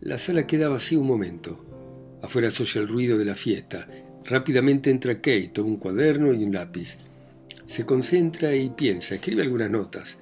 La 0.02 0.18
sala 0.18 0.48
queda 0.48 0.68
vacía 0.68 0.98
un 0.98 1.06
momento. 1.06 1.64
Afuera 2.24 2.50
se 2.50 2.64
oye 2.64 2.80
el 2.80 2.88
ruido 2.88 3.20
de 3.20 3.26
la 3.26 3.36
fiesta. 3.36 3.88
Rápidamente 4.26 4.90
entra 4.90 5.18
Kate, 5.18 5.52
toma 5.54 5.70
un 5.70 5.78
cuaderno 5.78 6.34
y 6.34 6.44
un 6.44 6.54
lápiz. 6.54 6.98
Se 7.68 7.86
concentra 7.86 8.56
y 8.56 8.72
piensa, 8.72 9.14
escribe 9.14 9.44
algunas 9.44 9.70
notas. 9.70 10.18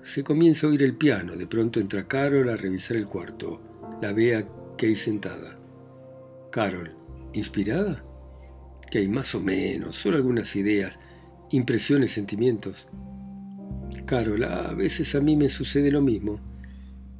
Se 0.00 0.24
comienza 0.24 0.66
a 0.66 0.70
oír 0.70 0.84
el 0.84 0.96
piano. 0.96 1.36
De 1.36 1.46
pronto 1.46 1.80
entra 1.80 2.08
Carol 2.08 2.48
a 2.48 2.56
revisar 2.56 2.96
el 2.96 3.08
cuarto. 3.08 3.60
La 4.00 4.14
ve 4.14 4.36
a 4.36 4.48
Kay 4.78 4.96
sentada. 4.96 5.58
Carol, 6.50 6.96
¿inspirada? 7.34 8.02
Kay, 8.90 9.08
más 9.08 9.34
o 9.34 9.40
menos, 9.40 9.96
solo 9.96 10.16
algunas 10.16 10.54
ideas, 10.56 10.98
impresiones, 11.50 12.12
sentimientos. 12.12 12.88
Carol, 14.04 14.44
a 14.44 14.72
veces 14.72 15.14
a 15.14 15.20
mí 15.20 15.36
me 15.36 15.48
sucede 15.48 15.90
lo 15.90 16.02
mismo, 16.02 16.40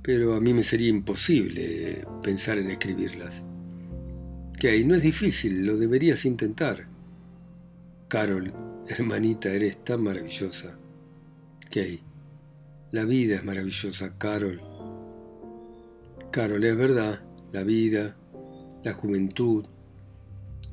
pero 0.03 0.35
a 0.35 0.41
mí 0.41 0.55
me 0.55 0.63
sería 0.63 0.89
imposible 0.89 2.07
pensar 2.23 2.59
en 2.59 2.71
escribirlas. 2.71 3.45
Kay, 4.61 4.85
no 4.85 4.95
es 4.95 5.03
difícil, 5.03 5.67
lo 5.67 5.77
deberías 5.77 6.25
intentar. 6.25 6.87
Carol, 8.09 8.53
hermanita, 8.89 9.51
eres 9.53 9.85
tan 9.85 10.03
maravillosa. 10.03 10.79
Kay, 11.71 12.01
la 12.93 13.05
vida 13.05 13.35
es 13.35 13.45
maravillosa, 13.45 14.17
Carol. 14.17 14.63
Carol, 16.31 16.63
es 16.63 16.77
verdad, 16.77 17.23
la 17.53 17.65
vida, 17.65 18.17
la 18.85 18.93
juventud, 18.93 19.67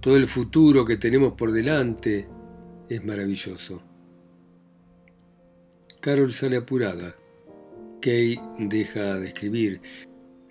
todo 0.04 0.18
el 0.18 0.28
futuro 0.28 0.84
que 0.84 0.98
tenemos 0.98 1.32
por 1.32 1.54
delante 1.54 2.28
es 2.90 3.06
maravilloso. 3.06 3.82
Carol 6.02 6.34
sale 6.34 6.58
apurada. 6.58 7.16
Kay 8.02 8.38
deja 8.60 9.18
de 9.18 9.28
escribir. 9.30 9.80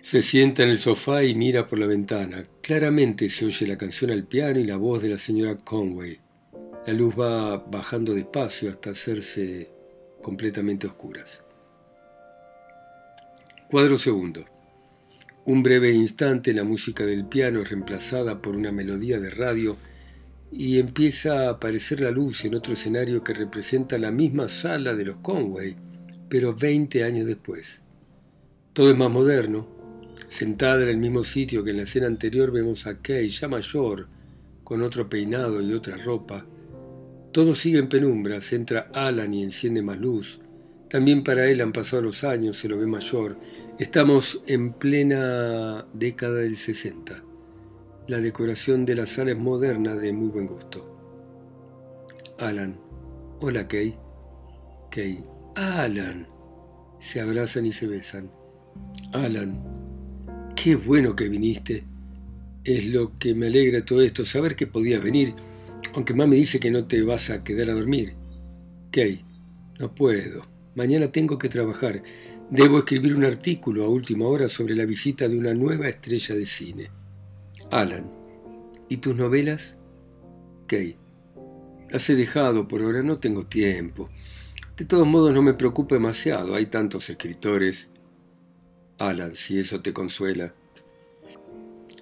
Se 0.01 0.23
sienta 0.23 0.63
en 0.63 0.69
el 0.69 0.79
sofá 0.79 1.23
y 1.23 1.35
mira 1.35 1.67
por 1.67 1.77
la 1.77 1.85
ventana. 1.85 2.43
Claramente 2.61 3.29
se 3.29 3.45
oye 3.45 3.67
la 3.67 3.77
canción 3.77 4.09
al 4.09 4.23
piano 4.23 4.59
y 4.59 4.63
la 4.63 4.77
voz 4.77 5.03
de 5.03 5.09
la 5.09 5.19
señora 5.19 5.55
Conway. 5.55 6.17
La 6.87 6.93
luz 6.93 7.13
va 7.13 7.57
bajando 7.57 8.15
despacio 8.15 8.71
hasta 8.71 8.89
hacerse 8.89 9.69
completamente 10.23 10.87
oscuras. 10.87 11.43
Cuadro 13.69 13.99
segundo. 13.99 14.52
Un 15.45 15.61
breve 15.61 15.91
instante 15.91 16.53
la 16.53 16.63
música 16.63 17.05
del 17.05 17.25
piano 17.25 17.59
es 17.59 17.69
reemplazada 17.69 18.41
por 18.41 18.55
una 18.55 18.71
melodía 18.71 19.19
de 19.19 19.29
radio 19.29 19.75
y 20.53 20.79
empieza 20.79 21.47
a 21.47 21.49
aparecer 21.49 21.99
la 21.99 22.11
luz 22.11 22.45
en 22.45 22.55
otro 22.55 22.71
escenario 22.71 23.25
que 23.25 23.33
representa 23.33 23.97
la 23.97 24.09
misma 24.09 24.47
sala 24.47 24.95
de 24.95 25.03
los 25.03 25.17
Conway, 25.17 25.75
pero 26.29 26.55
20 26.55 27.03
años 27.03 27.25
después. 27.25 27.81
Todo 28.71 28.89
es 28.89 28.97
más 28.97 29.11
moderno. 29.11 29.67
Sentada 30.29 30.83
en 30.83 30.89
el 30.89 30.97
mismo 30.97 31.25
sitio 31.25 31.61
que 31.61 31.71
en 31.71 31.77
la 31.77 31.83
escena 31.83 32.07
anterior 32.07 32.49
vemos 32.51 32.87
a 32.87 32.99
Kay 32.99 33.27
ya 33.27 33.49
mayor, 33.49 34.07
con 34.63 34.81
otro 34.81 35.09
peinado 35.09 35.61
y 35.61 35.73
otra 35.73 35.97
ropa. 35.97 36.45
Todo 37.33 37.53
sigue 37.53 37.79
en 37.79 37.89
penumbras, 37.89 38.53
entra 38.53 38.89
Alan 38.93 39.33
y 39.33 39.43
enciende 39.43 39.81
más 39.81 39.97
luz. 39.99 40.39
También 40.89 41.23
para 41.23 41.49
él 41.49 41.59
han 41.59 41.73
pasado 41.73 42.03
los 42.03 42.23
años, 42.23 42.55
se 42.55 42.69
lo 42.69 42.77
ve 42.77 42.85
mayor, 42.85 43.37
Estamos 43.79 44.43
en 44.45 44.71
plena 44.71 45.87
década 45.93 46.35
del 46.35 46.55
60. 46.55 47.23
La 48.05 48.19
decoración 48.19 48.85
de 48.85 48.93
la 48.93 49.07
sala 49.07 49.31
es 49.31 49.37
moderna 49.37 49.95
de 49.95 50.13
muy 50.13 50.27
buen 50.27 50.45
gusto. 50.45 50.95
Alan. 52.37 52.77
Hola, 53.39 53.67
Kay. 53.67 53.97
Kay. 54.91 55.25
Alan. 55.55 56.27
Se 56.99 57.19
abrazan 57.19 57.65
y 57.65 57.71
se 57.71 57.87
besan. 57.87 58.29
Alan. 59.11 59.59
Qué 60.55 60.75
bueno 60.75 61.15
que 61.15 61.27
viniste. 61.27 61.83
Es 62.63 62.85
lo 62.85 63.15
que 63.15 63.33
me 63.33 63.47
alegra 63.47 63.83
todo 63.83 64.03
esto, 64.03 64.23
saber 64.23 64.55
que 64.55 64.67
podías 64.67 65.01
venir, 65.01 65.33
aunque 65.95 66.13
mami 66.13 66.35
dice 66.35 66.59
que 66.59 66.69
no 66.69 66.85
te 66.85 67.01
vas 67.01 67.31
a 67.31 67.43
quedar 67.43 67.71
a 67.71 67.73
dormir. 67.73 68.13
Kay. 68.91 69.25
No 69.79 69.95
puedo. 69.95 70.45
Mañana 70.75 71.11
tengo 71.11 71.39
que 71.39 71.49
trabajar. 71.49 72.03
Debo 72.49 72.79
escribir 72.79 73.15
un 73.15 73.25
artículo 73.25 73.83
a 73.83 73.89
última 73.89 74.27
hora 74.27 74.47
sobre 74.47 74.75
la 74.75 74.85
visita 74.85 75.27
de 75.27 75.37
una 75.37 75.53
nueva 75.53 75.87
estrella 75.87 76.35
de 76.35 76.45
cine. 76.45 76.91
Alan. 77.71 78.11
¿Y 78.89 78.97
tus 78.97 79.15
novelas? 79.15 79.77
Kay. 80.67 80.97
Las 81.89 82.09
he 82.09 82.15
dejado 82.15 82.67
por 82.67 82.81
ahora, 82.81 83.01
no 83.01 83.15
tengo 83.15 83.45
tiempo. 83.45 84.09
De 84.77 84.85
todos 84.85 85.07
modos 85.07 85.33
no 85.33 85.41
me 85.41 85.53
preocupa 85.53 85.95
demasiado, 85.95 86.55
hay 86.55 86.67
tantos 86.67 87.09
escritores. 87.09 87.89
Alan, 88.99 89.35
si 89.35 89.59
eso 89.59 89.81
te 89.81 89.93
consuela. 89.93 90.53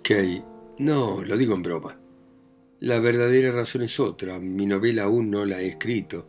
Kay. 0.04 0.44
No, 0.80 1.24
lo 1.24 1.38
digo 1.38 1.54
en 1.56 1.62
broma. 1.62 2.00
La 2.80 3.00
verdadera 3.00 3.52
razón 3.52 3.84
es 3.84 4.00
otra. 4.00 4.40
Mi 4.40 4.66
novela 4.66 5.04
aún 5.04 5.30
no 5.30 5.46
la 5.46 5.62
he 5.62 5.68
escrito. 5.68 6.28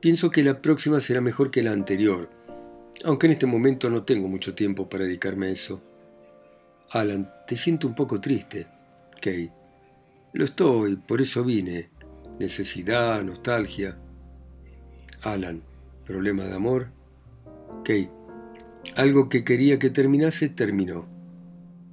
Pienso 0.00 0.30
que 0.30 0.44
la 0.44 0.60
próxima 0.60 1.00
será 1.00 1.20
mejor 1.20 1.50
que 1.50 1.62
la 1.62 1.72
anterior 1.72 2.43
aunque 3.02 3.26
en 3.26 3.32
este 3.32 3.46
momento 3.46 3.90
no 3.90 4.04
tengo 4.04 4.28
mucho 4.28 4.54
tiempo 4.54 4.88
para 4.88 5.04
dedicarme 5.04 5.46
a 5.46 5.50
eso. 5.50 5.82
Alan, 6.90 7.30
te 7.46 7.56
siento 7.56 7.88
un 7.88 7.94
poco 7.94 8.20
triste. 8.20 8.66
Kay. 9.20 9.50
Lo 10.32 10.44
estoy, 10.44 10.96
por 10.96 11.20
eso 11.20 11.44
vine. 11.44 11.90
Necesidad, 12.38 13.22
nostalgia. 13.24 13.98
Alan, 15.22 15.62
problema 16.04 16.44
de 16.44 16.54
amor. 16.54 16.88
Kay. 17.84 18.10
Algo 18.96 19.28
que 19.28 19.44
quería 19.44 19.78
que 19.78 19.90
terminase, 19.90 20.48
terminó. 20.50 21.06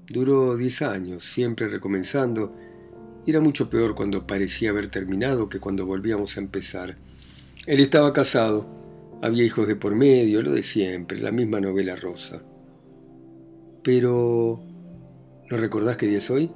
Duró 0.07 0.57
diez 0.57 0.81
años, 0.81 1.23
siempre 1.23 1.69
recomenzando, 1.69 2.53
era 3.25 3.39
mucho 3.39 3.69
peor 3.69 3.95
cuando 3.95 4.27
parecía 4.27 4.71
haber 4.71 4.87
terminado 4.87 5.47
que 5.47 5.59
cuando 5.59 5.85
volvíamos 5.85 6.35
a 6.35 6.41
empezar. 6.41 6.97
Él 7.65 7.79
estaba 7.79 8.11
casado, 8.13 8.67
había 9.21 9.43
hijos 9.43 9.67
de 9.67 9.75
por 9.75 9.95
medio, 9.95 10.41
lo 10.41 10.51
de 10.51 10.63
siempre, 10.63 11.19
la 11.19 11.31
misma 11.31 11.59
novela 11.59 11.95
rosa. 11.95 12.43
Pero... 13.83 14.63
¿No 15.49 15.57
recordás 15.57 15.97
qué 15.97 16.07
día 16.07 16.17
es 16.17 16.29
hoy? 16.29 16.51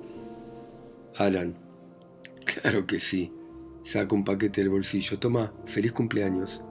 Alan. 1.18 1.56
Claro 2.46 2.86
que 2.86 3.00
sí. 3.00 3.32
Saca 3.84 4.16
un 4.16 4.24
paquete 4.24 4.62
del 4.62 4.70
bolsillo. 4.70 5.20
Toma, 5.20 5.54
feliz 5.66 5.92
cumpleaños. 5.92 6.64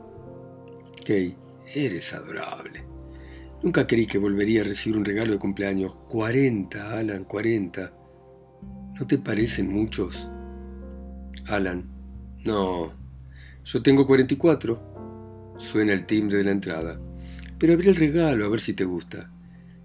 Kay, 1.06 1.36
eres 1.74 2.14
adorable. 2.14 2.84
Nunca 3.62 3.86
creí 3.86 4.06
que 4.06 4.18
volvería 4.18 4.62
a 4.62 4.64
recibir 4.64 4.98
un 4.98 5.04
regalo 5.04 5.32
de 5.32 5.38
cumpleaños. 5.38 5.94
40, 6.08 6.98
Alan, 6.98 7.24
40. 7.24 7.92
¿No 8.98 9.06
te 9.06 9.18
parecen 9.18 9.72
muchos? 9.72 10.28
Alan. 11.46 11.88
No. 12.44 12.92
Yo 13.64 13.82
tengo 13.82 14.06
44. 14.06 14.93
Suena 15.64 15.94
el 15.94 16.04
timbre 16.04 16.36
de 16.38 16.44
la 16.44 16.50
entrada. 16.50 17.00
Pero 17.58 17.72
abre 17.72 17.88
el 17.88 17.96
regalo 17.96 18.44
a 18.44 18.48
ver 18.50 18.60
si 18.60 18.74
te 18.74 18.84
gusta. 18.84 19.32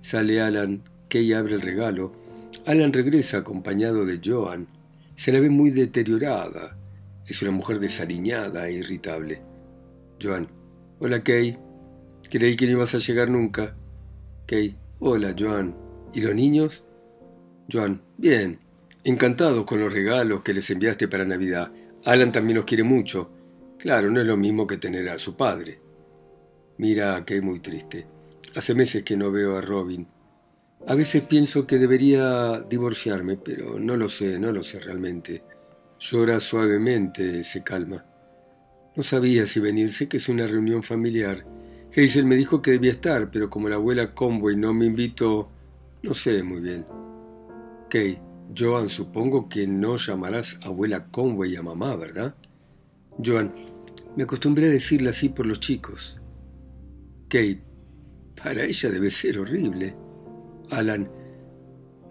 Sale 0.01 0.41
Alan, 0.41 0.83
Kay 1.07 1.31
abre 1.31 1.55
el 1.55 1.61
regalo. 1.61 2.11
Alan 2.65 2.91
regresa 2.91 3.37
acompañado 3.37 4.05
de 4.05 4.19
Joan. 4.23 4.67
Se 5.15 5.31
la 5.31 5.39
ve 5.39 5.49
muy 5.49 5.71
deteriorada. 5.71 6.77
Es 7.25 7.41
una 7.41 7.51
mujer 7.51 7.79
desaliñada 7.79 8.67
e 8.67 8.73
irritable. 8.73 9.41
Joan. 10.21 10.49
Hola, 10.99 11.23
Kay. 11.23 11.57
Creí 12.29 12.57
que 12.57 12.65
no 12.65 12.73
ibas 12.73 12.93
a 12.93 12.99
llegar 12.99 13.29
nunca. 13.29 13.73
Kay. 14.47 14.75
Hola, 14.99 15.33
Joan. 15.39 15.75
¿Y 16.13 16.21
los 16.21 16.35
niños? 16.35 16.83
Joan. 17.71 18.01
Bien. 18.17 18.59
Encantado 19.05 19.65
con 19.65 19.79
los 19.79 19.93
regalos 19.93 20.41
que 20.41 20.53
les 20.53 20.69
enviaste 20.69 21.07
para 21.07 21.23
Navidad. 21.23 21.71
Alan 22.03 22.33
también 22.33 22.57
los 22.57 22.65
quiere 22.65 22.83
mucho. 22.83 23.31
Claro, 23.79 24.11
no 24.11 24.19
es 24.19 24.27
lo 24.27 24.35
mismo 24.35 24.67
que 24.67 24.77
tener 24.77 25.07
a 25.07 25.17
su 25.17 25.37
padre. 25.37 25.79
Mira 26.77 27.23
Kay 27.23 27.39
muy 27.39 27.61
triste. 27.61 28.05
Hace 28.55 28.75
meses 28.75 29.03
que 29.03 29.15
no 29.15 29.31
veo 29.31 29.55
a 29.55 29.61
Robin. 29.61 30.05
A 30.85 30.95
veces 30.95 31.23
pienso 31.23 31.65
que 31.65 31.79
debería 31.79 32.59
divorciarme, 32.59 33.37
pero 33.37 33.79
no 33.79 33.95
lo 33.95 34.09
sé, 34.09 34.37
no 34.37 34.51
lo 34.51 34.63
sé 34.63 34.81
realmente. 34.81 35.43
Llora 35.97 36.41
suavemente, 36.41 37.43
se 37.45 37.63
calma. 37.63 38.05
No 38.97 39.03
sabía 39.03 39.45
si 39.45 39.61
venirse, 39.61 40.09
que 40.09 40.17
es 40.17 40.27
una 40.27 40.45
reunión 40.45 40.83
familiar. 40.83 41.45
Hazel 41.95 42.25
me 42.25 42.35
dijo 42.35 42.61
que 42.61 42.71
debía 42.71 42.91
estar, 42.91 43.31
pero 43.31 43.49
como 43.49 43.69
la 43.69 43.75
abuela 43.75 44.13
Conway 44.13 44.57
no 44.57 44.73
me 44.73 44.87
invitó, 44.87 45.49
no 46.03 46.13
sé 46.13 46.43
muy 46.43 46.59
bien. 46.59 46.85
Kay, 47.89 48.19
Joan, 48.57 48.89
supongo 48.89 49.47
que 49.47 49.67
no 49.67 49.95
llamarás 49.95 50.59
abuela 50.63 51.07
Conway 51.11 51.55
a 51.55 51.63
mamá, 51.63 51.95
¿verdad? 51.95 52.35
Joan, 53.23 53.68
me 54.19 54.23
acostumbré 54.23 54.65
a 54.65 54.69
decirle 54.69 55.11
así 55.11 55.29
por 55.29 55.45
los 55.45 55.61
chicos. 55.61 56.19
Kay, 57.29 57.63
para 58.35 58.65
ella 58.65 58.89
debe 58.89 59.09
ser 59.09 59.39
horrible. 59.39 59.95
Alan, 60.71 61.09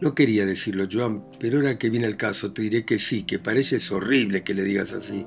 no 0.00 0.14
quería 0.14 0.46
decirlo, 0.46 0.86
Joan, 0.90 1.26
pero 1.38 1.58
ahora 1.58 1.76
que 1.76 1.90
viene 1.90 2.06
el 2.06 2.16
caso 2.16 2.50
te 2.54 2.62
diré 2.62 2.86
que 2.86 2.98
sí, 2.98 3.24
que 3.24 3.38
para 3.38 3.58
ella 3.58 3.76
es 3.76 3.92
horrible 3.92 4.42
que 4.42 4.54
le 4.54 4.62
digas 4.62 4.94
así. 4.94 5.26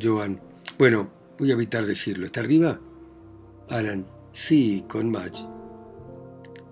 Joan, 0.00 0.40
bueno, 0.78 1.10
voy 1.38 1.50
a 1.50 1.54
evitar 1.56 1.84
decirlo. 1.84 2.24
¿Está 2.24 2.40
arriba? 2.40 2.80
Alan, 3.68 4.06
sí, 4.32 4.86
con 4.88 5.10
Madge. 5.10 5.44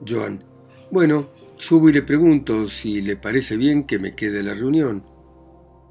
Joan, 0.09 0.43
bueno, 0.91 1.29
subo 1.57 1.91
y 1.91 1.93
le 1.93 2.01
pregunto 2.01 2.67
si 2.69 3.03
le 3.03 3.17
parece 3.17 3.59
bien 3.59 3.85
que 3.85 3.99
me 3.99 4.15
quede 4.15 4.43
la 4.43 4.55
reunión. 4.55 5.05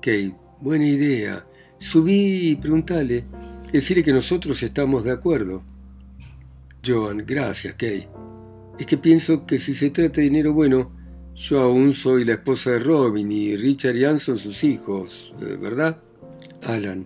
Kay, 0.02 0.34
buena 0.62 0.88
idea. 0.88 1.46
Subí 1.80 2.50
y 2.50 2.56
preguntale. 2.56 3.26
Decirle 3.72 4.04
que 4.04 4.14
nosotros 4.14 4.62
estamos 4.64 5.04
de 5.04 5.12
acuerdo. 5.12 5.64
Joan, 6.86 7.24
gracias, 7.26 7.76
Kay. 7.76 8.08
Es 8.80 8.86
que 8.86 8.98
pienso 8.98 9.46
que 9.46 9.60
si 9.60 9.74
se 9.74 9.90
trata 9.90 10.22
de 10.22 10.24
dinero 10.24 10.54
bueno, 10.54 10.92
yo 11.36 11.62
aún 11.62 11.94
soy 11.94 12.26
la 12.26 12.34
esposa 12.34 12.72
de 12.72 12.80
Robin 12.80 13.32
y 13.32 13.56
Richard 13.56 13.96
y 13.96 14.06
Ann 14.06 14.20
son 14.20 14.38
sus 14.38 14.64
hijos, 14.64 15.34
eh, 15.42 15.58
¿verdad? 15.60 16.02
Alan. 16.64 17.06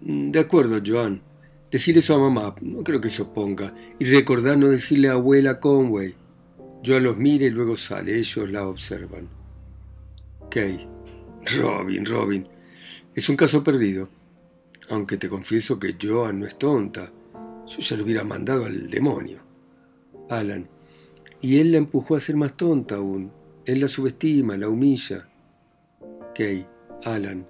Mm, 0.00 0.30
de 0.30 0.38
acuerdo, 0.40 0.80
Joan. 0.84 1.22
Decir 1.70 1.98
eso 1.98 2.14
a 2.14 2.18
mamá, 2.18 2.54
no 2.60 2.82
creo 2.82 3.00
que 3.00 3.10
se 3.10 3.22
oponga. 3.22 3.74
Y 3.98 4.04
recordar 4.06 4.58
no 4.58 4.68
decirle 4.68 5.08
a 5.08 5.12
abuela 5.12 5.60
Conway. 5.60 6.14
Joan 6.84 7.04
los 7.04 7.16
mira 7.16 7.46
y 7.46 7.50
luego 7.50 7.76
sale. 7.76 8.16
Ellos 8.16 8.50
la 8.50 8.66
observan. 8.66 9.28
Kay. 10.50 10.88
Robin, 11.58 12.06
Robin. 12.06 12.53
Es 13.14 13.28
un 13.28 13.36
caso 13.36 13.62
perdido. 13.62 14.08
Aunque 14.90 15.16
te 15.16 15.28
confieso 15.28 15.78
que 15.78 15.96
Joan 16.00 16.40
no 16.40 16.46
es 16.46 16.56
tonta. 16.56 17.12
Yo 17.66 17.78
ya 17.78 17.96
lo 17.96 18.04
hubiera 18.04 18.24
mandado 18.24 18.66
al 18.66 18.90
demonio. 18.90 19.40
Alan. 20.28 20.68
Y 21.40 21.58
él 21.58 21.72
la 21.72 21.78
empujó 21.78 22.16
a 22.16 22.20
ser 22.20 22.36
más 22.36 22.56
tonta 22.56 22.96
aún. 22.96 23.30
Él 23.66 23.80
la 23.80 23.88
subestima, 23.88 24.56
la 24.56 24.68
humilla. 24.68 25.28
Kay, 26.34 26.66
Alan. 27.04 27.46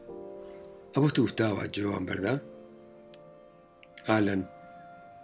A 0.94 1.00
vos 1.00 1.12
te 1.12 1.22
gustaba 1.22 1.64
Joan, 1.74 2.04
¿verdad? 2.04 2.42
Alan. 4.06 4.48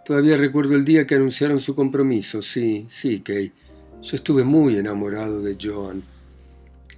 Todavía 0.05 0.37
recuerdo 0.37 0.75
el 0.75 0.85
día 0.85 1.07
que 1.07 1.17
anunciaron 1.17 1.61
su 1.61 1.75
compromiso. 1.77 2.41
Sí, 2.41 2.87
sí, 2.88 3.21
Kay. 3.21 3.53
Yo 4.03 4.17
estuve 4.17 4.45
muy 4.45 4.77
enamorado 4.79 5.43
de 5.43 5.59
Joan. 5.61 6.03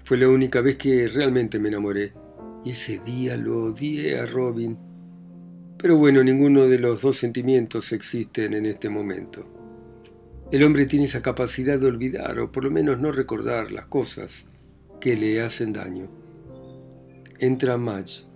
Fue 0.05 0.16
la 0.16 0.29
única 0.29 0.61
vez 0.61 0.77
que 0.77 1.09
realmente 1.09 1.59
me 1.59 1.69
enamoré. 1.69 2.12
Y 2.64 2.70
ese 2.70 2.98
día 2.98 3.37
lo 3.37 3.64
odié 3.64 4.18
a 4.18 4.27
Robin. 4.27 4.79
Pero 5.79 5.96
bueno, 5.96 6.22
ninguno 6.22 6.68
de 6.68 6.79
los 6.79 7.03
dos 7.03 7.18
sentimientos 7.18 7.92
existen 7.92 8.55
en 8.55 8.66
este 8.66 8.88
momento. 8.88 9.48
El 10.53 10.62
hombre 10.64 10.87
tiene 10.87 11.07
esa 11.07 11.22
capacidad 11.22 11.79
de 11.79 11.87
olvidar, 11.87 12.38
o 12.38 12.53
por 12.53 12.64
lo 12.64 12.70
menos 12.70 13.01
no 13.01 13.11
recordar 13.11 13.72
las 13.72 13.87
cosas 13.87 14.46
que 15.01 15.16
le 15.16 15.40
hacen 15.40 15.72
daño. 15.72 16.09
Entra 17.38 17.79
Madge, 17.79 18.27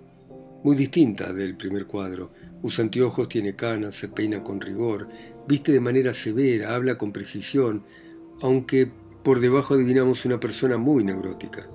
muy 0.65 0.75
distinta 0.75 1.33
del 1.33 1.57
primer 1.57 1.87
cuadro. 1.87 2.33
Usa 2.63 2.83
anteojos, 2.83 3.29
tiene 3.29 3.55
canas, 3.55 3.95
se 3.95 4.09
peina 4.09 4.43
con 4.43 4.61
rigor, 4.61 5.09
viste 5.47 5.71
de 5.71 5.79
manera 5.79 6.13
severa, 6.13 6.75
habla 6.75 6.99
con 6.99 7.13
precisión, 7.13 7.85
aunque 8.41 8.91
por 9.23 9.39
debajo 9.39 9.75
adivinamos 9.75 10.25
una 10.25 10.41
persona 10.41 10.79
muy 10.79 11.05
neurótica. 11.05 11.69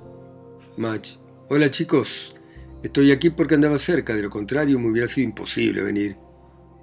Madge, 0.75 1.19
hola 1.47 1.69
chicos, 1.69 2.35
Estoy 2.83 3.11
aquí 3.11 3.29
porque 3.29 3.55
andaba 3.55 3.77
cerca, 3.77 4.15
de 4.15 4.23
lo 4.23 4.29
contrario 4.29 4.79
me 4.79 4.89
hubiera 4.89 5.07
sido 5.07 5.25
imposible 5.25 5.83
venir. 5.83 6.17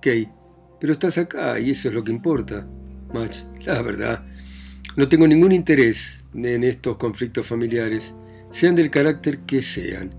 Kay, 0.00 0.28
pero 0.80 0.92
estás 0.92 1.18
acá 1.18 1.58
y 1.58 1.70
eso 1.70 1.88
es 1.88 1.94
lo 1.94 2.04
que 2.04 2.12
importa. 2.12 2.68
Match, 3.12 3.40
la 3.64 3.82
verdad, 3.82 4.24
no 4.96 5.08
tengo 5.08 5.26
ningún 5.26 5.52
interés 5.52 6.24
en 6.34 6.62
estos 6.62 6.96
conflictos 6.98 7.46
familiares, 7.46 8.14
sean 8.50 8.74
del 8.74 8.90
carácter 8.90 9.40
que 9.40 9.62
sean, 9.62 10.14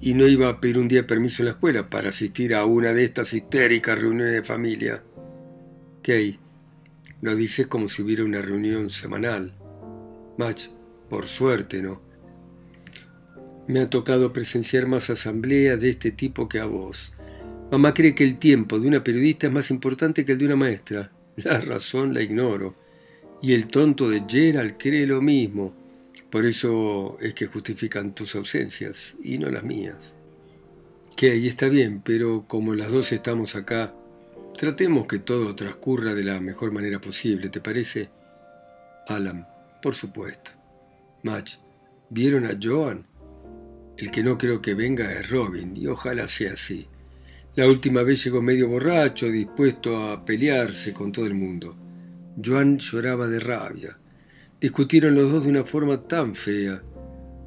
y 0.00 0.14
no 0.14 0.26
iba 0.26 0.48
a 0.48 0.60
pedir 0.60 0.78
un 0.78 0.88
día 0.88 1.06
permiso 1.06 1.42
en 1.42 1.46
la 1.46 1.52
escuela 1.52 1.88
para 1.88 2.10
asistir 2.10 2.54
a 2.54 2.64
una 2.64 2.92
de 2.92 3.04
estas 3.04 3.32
histéricas 3.32 3.98
reuniones 3.98 4.34
de 4.34 4.42
familia. 4.42 5.02
Kay, 6.02 6.38
lo 7.22 7.34
dices 7.34 7.66
como 7.66 7.88
si 7.88 8.02
hubiera 8.02 8.24
una 8.24 8.42
reunión 8.42 8.90
semanal. 8.90 9.54
Match, 10.36 10.66
por 11.08 11.26
suerte 11.26 11.82
no. 11.82 12.05
Me 13.68 13.80
ha 13.80 13.90
tocado 13.90 14.32
presenciar 14.32 14.86
más 14.86 15.10
asambleas 15.10 15.80
de 15.80 15.90
este 15.90 16.12
tipo 16.12 16.48
que 16.48 16.60
a 16.60 16.66
vos. 16.66 17.12
Mamá 17.72 17.94
cree 17.94 18.14
que 18.14 18.22
el 18.22 18.38
tiempo 18.38 18.78
de 18.78 18.86
una 18.86 19.02
periodista 19.02 19.48
es 19.48 19.52
más 19.52 19.70
importante 19.72 20.24
que 20.24 20.32
el 20.32 20.38
de 20.38 20.46
una 20.46 20.56
maestra. 20.56 21.10
La 21.36 21.60
razón 21.60 22.14
la 22.14 22.22
ignoro. 22.22 22.76
Y 23.42 23.54
el 23.54 23.66
tonto 23.66 24.08
de 24.08 24.22
Gerald 24.28 24.76
cree 24.78 25.06
lo 25.06 25.20
mismo. 25.20 25.74
Por 26.30 26.46
eso 26.46 27.18
es 27.20 27.34
que 27.34 27.46
justifican 27.46 28.14
tus 28.14 28.36
ausencias 28.36 29.16
y 29.22 29.38
no 29.38 29.50
las 29.50 29.64
mías. 29.64 30.16
Que 31.16 31.32
ahí 31.32 31.48
está 31.48 31.68
bien, 31.68 32.02
pero 32.04 32.46
como 32.46 32.74
las 32.74 32.92
dos 32.92 33.10
estamos 33.10 33.56
acá, 33.56 33.94
tratemos 34.56 35.06
que 35.06 35.18
todo 35.18 35.54
transcurra 35.56 36.14
de 36.14 36.24
la 36.24 36.40
mejor 36.40 36.72
manera 36.72 37.00
posible, 37.00 37.48
¿te 37.48 37.60
parece? 37.60 38.10
Alan, 39.08 39.46
por 39.82 39.94
supuesto. 39.94 40.52
Match, 41.22 41.56
¿vieron 42.10 42.46
a 42.46 42.56
Joan? 42.60 43.06
El 43.96 44.10
que 44.10 44.22
no 44.22 44.36
creo 44.36 44.60
que 44.60 44.74
venga 44.74 45.10
es 45.12 45.30
Robin, 45.30 45.74
y 45.76 45.86
ojalá 45.86 46.28
sea 46.28 46.52
así. 46.52 46.86
La 47.54 47.66
última 47.66 48.02
vez 48.02 48.22
llegó 48.22 48.42
medio 48.42 48.68
borracho, 48.68 49.30
dispuesto 49.30 49.96
a 50.10 50.22
pelearse 50.22 50.92
con 50.92 51.10
todo 51.12 51.24
el 51.24 51.32
mundo. 51.32 51.74
Joan 52.44 52.78
lloraba 52.78 53.28
de 53.28 53.40
rabia. 53.40 53.98
Discutieron 54.60 55.14
los 55.14 55.32
dos 55.32 55.44
de 55.44 55.50
una 55.50 55.64
forma 55.64 56.02
tan 56.02 56.34
fea. 56.34 56.82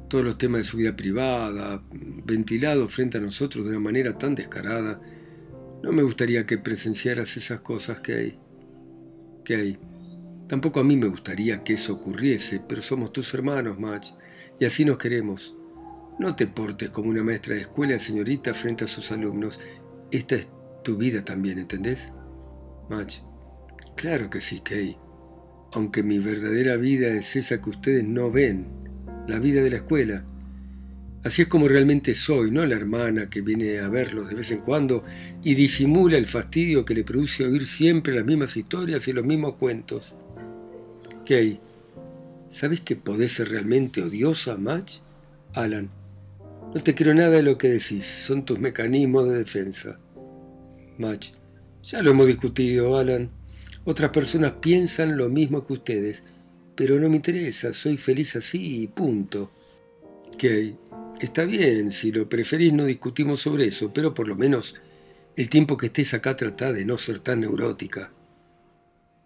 Todos 0.08 0.24
los 0.24 0.38
temas 0.38 0.62
de 0.62 0.64
su 0.64 0.78
vida 0.78 0.96
privada, 0.96 1.80
ventilados 1.92 2.92
frente 2.92 3.18
a 3.18 3.20
nosotros 3.20 3.64
de 3.64 3.70
una 3.70 3.78
manera 3.78 4.18
tan 4.18 4.34
descarada. 4.34 5.00
No 5.84 5.92
me 5.92 6.02
gustaría 6.02 6.44
que 6.44 6.58
presenciaras 6.58 7.36
esas 7.36 7.60
cosas, 7.60 8.00
Kay. 8.00 8.36
Kay. 9.44 9.78
Tampoco 10.48 10.80
a 10.80 10.84
mí 10.84 10.96
me 10.96 11.06
gustaría 11.06 11.62
que 11.62 11.74
eso 11.74 11.92
ocurriese, 11.92 12.60
pero 12.68 12.82
somos 12.82 13.12
tus 13.12 13.32
hermanos, 13.34 13.78
Match, 13.78 14.08
y 14.58 14.64
así 14.64 14.84
nos 14.84 14.98
queremos. 14.98 15.54
No 16.20 16.36
te 16.36 16.46
portes 16.46 16.90
como 16.90 17.08
una 17.08 17.24
maestra 17.24 17.54
de 17.54 17.62
escuela, 17.62 17.98
señorita, 17.98 18.52
frente 18.52 18.84
a 18.84 18.86
sus 18.86 19.10
alumnos. 19.10 19.58
Esta 20.10 20.34
es 20.34 20.48
tu 20.84 20.98
vida 20.98 21.24
también, 21.24 21.58
¿entendés? 21.58 22.12
Match. 22.90 23.20
Claro 23.96 24.28
que 24.28 24.42
sí, 24.42 24.60
Kay. 24.60 24.98
Aunque 25.72 26.02
mi 26.02 26.18
verdadera 26.18 26.76
vida 26.76 27.08
es 27.08 27.36
esa 27.36 27.62
que 27.62 27.70
ustedes 27.70 28.04
no 28.04 28.30
ven, 28.30 28.66
la 29.28 29.38
vida 29.38 29.62
de 29.62 29.70
la 29.70 29.76
escuela. 29.76 30.26
Así 31.24 31.40
es 31.40 31.48
como 31.48 31.68
realmente 31.68 32.12
soy, 32.12 32.50
no 32.50 32.66
la 32.66 32.76
hermana 32.76 33.30
que 33.30 33.40
viene 33.40 33.78
a 33.78 33.88
verlos 33.88 34.28
de 34.28 34.34
vez 34.34 34.50
en 34.50 34.60
cuando 34.60 35.02
y 35.42 35.54
disimula 35.54 36.18
el 36.18 36.26
fastidio 36.26 36.84
que 36.84 36.94
le 36.94 37.02
produce 37.02 37.46
oír 37.46 37.64
siempre 37.64 38.14
las 38.14 38.26
mismas 38.26 38.58
historias 38.58 39.08
y 39.08 39.14
los 39.14 39.24
mismos 39.24 39.54
cuentos. 39.54 40.16
Kay, 41.24 41.58
¿sabes 42.50 42.82
que 42.82 42.96
podés 42.96 43.32
ser 43.32 43.48
realmente 43.48 44.02
odiosa, 44.02 44.58
Match? 44.58 44.98
Alan, 45.54 45.90
no 46.74 46.82
te 46.82 46.94
creo 46.94 47.14
nada 47.14 47.30
de 47.30 47.42
lo 47.42 47.58
que 47.58 47.68
decís, 47.68 48.04
son 48.04 48.44
tus 48.44 48.58
mecanismos 48.58 49.28
de 49.28 49.38
defensa. 49.38 50.00
Match, 50.98 51.30
ya 51.82 52.02
lo 52.02 52.10
hemos 52.10 52.26
discutido, 52.26 52.98
Alan. 52.98 53.30
Otras 53.84 54.10
personas 54.10 54.52
piensan 54.60 55.16
lo 55.16 55.28
mismo 55.28 55.66
que 55.66 55.72
ustedes 55.72 56.22
pero 56.80 56.98
no 56.98 57.10
me 57.10 57.16
interesa, 57.16 57.74
soy 57.74 57.98
feliz 57.98 58.36
así 58.36 58.84
y 58.84 58.86
punto. 58.86 59.52
Kay, 60.38 60.78
está 61.20 61.44
bien, 61.44 61.92
si 61.92 62.10
lo 62.10 62.26
preferís 62.26 62.72
no 62.72 62.86
discutimos 62.86 63.40
sobre 63.40 63.66
eso, 63.66 63.92
pero 63.92 64.14
por 64.14 64.26
lo 64.26 64.34
menos 64.34 64.76
el 65.36 65.50
tiempo 65.50 65.76
que 65.76 65.88
estés 65.88 66.14
acá 66.14 66.38
trata 66.38 66.72
de 66.72 66.86
no 66.86 66.96
ser 66.96 67.18
tan 67.18 67.40
neurótica. 67.40 68.14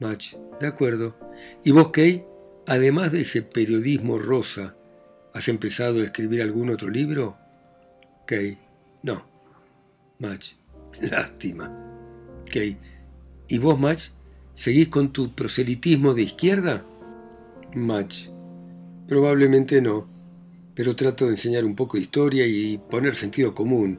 Match, 0.01 0.35
de 0.59 0.67
acuerdo. 0.67 1.17
¿Y 1.63 1.71
vos, 1.71 1.91
Kay? 1.93 2.25
Además 2.67 3.13
de 3.13 3.21
ese 3.21 3.43
periodismo 3.43 4.19
rosa, 4.19 4.77
¿has 5.35 5.49
empezado 5.49 6.01
a 6.01 6.05
escribir 6.05 6.41
algún 6.41 6.71
otro 6.71 6.89
libro? 6.89 7.37
Kay, 8.27 8.57
no. 9.03 9.27
Match, 10.21 10.53
lástima. 11.03 11.71
Kay, 12.51 12.79
¿y 13.49 13.59
vos, 13.59 13.79
Match? 13.79 14.11
¿Seguís 14.55 14.89
con 14.89 15.13
tu 15.13 15.35
proselitismo 15.35 16.15
de 16.15 16.23
izquierda? 16.23 16.87
Match, 17.75 18.29
probablemente 19.09 19.83
no, 19.83 20.09
pero 20.77 20.95
trato 20.95 21.25
de 21.25 21.33
enseñar 21.33 21.65
un 21.65 21.75
poco 21.75 21.97
de 21.97 22.05
historia 22.05 22.47
y 22.47 22.79
poner 22.79 23.17
sentido 23.17 23.55
común 23.55 23.99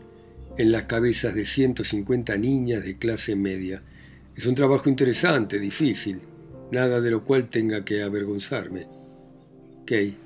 en 0.58 0.72
las 0.72 0.86
cabezas 0.86 1.36
de 1.36 1.44
150 1.44 2.38
niñas 2.38 2.86
de 2.86 2.98
clase 2.98 3.36
media. 3.36 3.84
Es 4.38 4.46
un 4.46 4.56
trabajo 4.56 4.90
interesante, 4.90 5.60
difícil, 5.60 6.22
nada 6.72 7.02
de 7.02 7.12
lo 7.12 7.26
cual 7.26 7.50
tenga 7.50 7.84
que 7.84 8.02
avergonzarme. 8.02 8.88
Kay, 9.86 10.18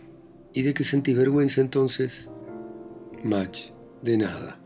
¿y 0.53 0.61
de 0.61 0.73
qué 0.73 0.83
sentís 0.83 1.15
vergüenza 1.15 1.61
entonces? 1.61 2.31
Match, 3.23 3.71
de 4.01 4.17
nada. 4.17 4.61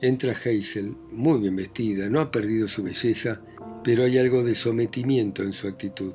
Entra 0.00 0.32
Hazel, 0.32 0.96
muy 1.12 1.40
bien 1.40 1.56
vestida, 1.56 2.08
no 2.08 2.20
ha 2.20 2.30
perdido 2.30 2.68
su 2.68 2.82
belleza, 2.82 3.42
pero 3.84 4.04
hay 4.04 4.18
algo 4.18 4.42
de 4.42 4.54
sometimiento 4.54 5.42
en 5.42 5.52
su 5.52 5.68
actitud. 5.68 6.14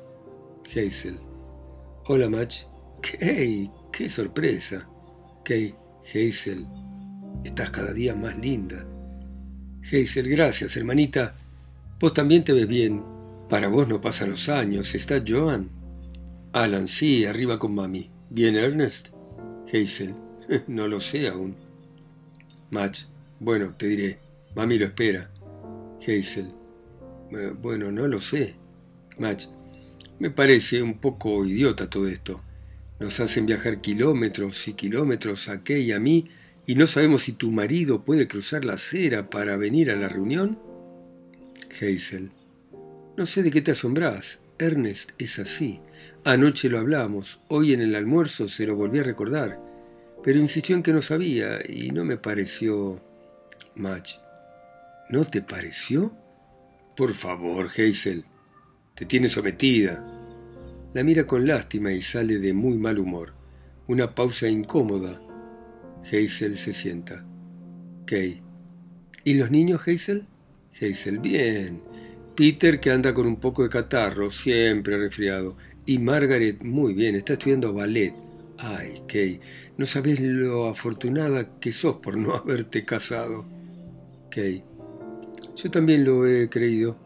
Hazel. 0.68 1.20
Hola, 2.06 2.28
Match. 2.28 2.64
Qué 3.00 4.08
sorpresa. 4.08 4.88
Kay, 5.44 5.74
Hazel, 6.08 6.66
estás 7.44 7.70
cada 7.70 7.92
día 7.92 8.16
más 8.16 8.36
linda. 8.38 8.86
Hazel, 9.84 10.28
gracias, 10.28 10.76
hermanita. 10.76 11.36
Vos 12.00 12.12
también 12.12 12.42
te 12.42 12.52
ves 12.52 12.66
bien. 12.66 13.02
Para 13.48 13.68
vos 13.68 13.86
no 13.86 14.00
pasan 14.00 14.30
los 14.30 14.48
años. 14.48 14.94
¿Está 14.96 15.22
Joan? 15.26 15.70
Alan, 16.52 16.88
sí, 16.88 17.24
arriba 17.24 17.58
con 17.58 17.74
mami. 17.74 18.10
¿Bien 18.28 18.56
Ernest? 18.56 19.08
Hazel, 19.68 20.14
no 20.66 20.88
lo 20.88 21.00
sé 21.00 21.28
aún. 21.28 21.54
Match, 22.70 23.04
bueno, 23.38 23.74
te 23.76 23.86
diré. 23.86 24.18
Mami 24.54 24.78
lo 24.78 24.86
espera. 24.86 25.30
Hazel, 26.00 26.48
eh, 27.30 27.52
bueno, 27.60 27.92
no 27.92 28.08
lo 28.08 28.20
sé. 28.20 28.56
Match, 29.18 29.46
me 30.18 30.30
parece 30.30 30.82
un 30.82 30.98
poco 30.98 31.44
idiota 31.44 31.88
todo 31.88 32.08
esto. 32.08 32.42
Nos 32.98 33.20
hacen 33.20 33.46
viajar 33.46 33.80
kilómetros 33.80 34.66
y 34.68 34.72
kilómetros 34.72 35.48
a 35.48 35.62
Kay 35.62 35.82
y 35.82 35.92
a 35.92 36.00
mí 36.00 36.28
y 36.66 36.74
no 36.74 36.86
sabemos 36.86 37.22
si 37.22 37.32
tu 37.32 37.52
marido 37.52 38.04
puede 38.04 38.26
cruzar 38.26 38.64
la 38.64 38.74
acera 38.74 39.30
para 39.30 39.56
venir 39.56 39.90
a 39.90 39.96
la 39.96 40.08
reunión. 40.08 40.58
Hazel, 41.70 42.32
no 43.16 43.24
sé 43.24 43.42
de 43.44 43.50
qué 43.52 43.62
te 43.62 43.70
asombras. 43.70 44.40
Ernest 44.58 45.10
es 45.18 45.38
así. 45.38 45.80
Anoche 46.26 46.68
lo 46.68 46.80
hablamos, 46.80 47.38
hoy 47.46 47.72
en 47.72 47.80
el 47.80 47.94
almuerzo 47.94 48.48
se 48.48 48.66
lo 48.66 48.74
volví 48.74 48.98
a 48.98 49.04
recordar, 49.04 49.60
pero 50.24 50.40
insistió 50.40 50.74
en 50.74 50.82
que 50.82 50.92
no 50.92 51.00
sabía 51.00 51.60
y 51.68 51.92
no 51.92 52.04
me 52.04 52.16
pareció... 52.16 53.00
Match. 53.76 54.14
¿No 55.08 55.24
te 55.24 55.40
pareció? 55.40 56.12
Por 56.96 57.14
favor, 57.14 57.68
Hazel. 57.68 58.24
Te 58.96 59.06
tiene 59.06 59.28
sometida. 59.28 60.04
La 60.94 61.04
mira 61.04 61.28
con 61.28 61.46
lástima 61.46 61.92
y 61.92 62.02
sale 62.02 62.40
de 62.40 62.52
muy 62.52 62.76
mal 62.76 62.98
humor. 62.98 63.32
Una 63.86 64.12
pausa 64.12 64.48
incómoda. 64.48 65.22
Hazel 66.02 66.56
se 66.56 66.74
sienta. 66.74 67.24
Kay. 68.04 68.42
¿Y 69.22 69.34
los 69.34 69.52
niños, 69.52 69.80
Hazel? 69.86 70.26
Hazel, 70.74 71.20
bien. 71.20 71.82
Peter, 72.36 72.78
que 72.80 72.90
anda 72.90 73.14
con 73.14 73.26
un 73.26 73.36
poco 73.36 73.62
de 73.62 73.70
catarro, 73.70 74.28
siempre 74.28 74.98
resfriado. 74.98 75.56
Y 75.86 75.98
Margaret, 75.98 76.62
muy 76.62 76.92
bien, 76.92 77.14
está 77.14 77.32
estudiando 77.32 77.72
ballet. 77.72 78.14
Ay, 78.58 79.02
Kay, 79.08 79.40
no 79.78 79.86
sabes 79.86 80.20
lo 80.20 80.66
afortunada 80.66 81.58
que 81.58 81.72
sos 81.72 81.96
por 81.96 82.18
no 82.18 82.34
haberte 82.36 82.84
casado. 82.84 83.46
Kay, 84.30 84.62
yo 85.56 85.70
también 85.70 86.04
lo 86.04 86.26
he 86.26 86.50
creído, 86.50 86.98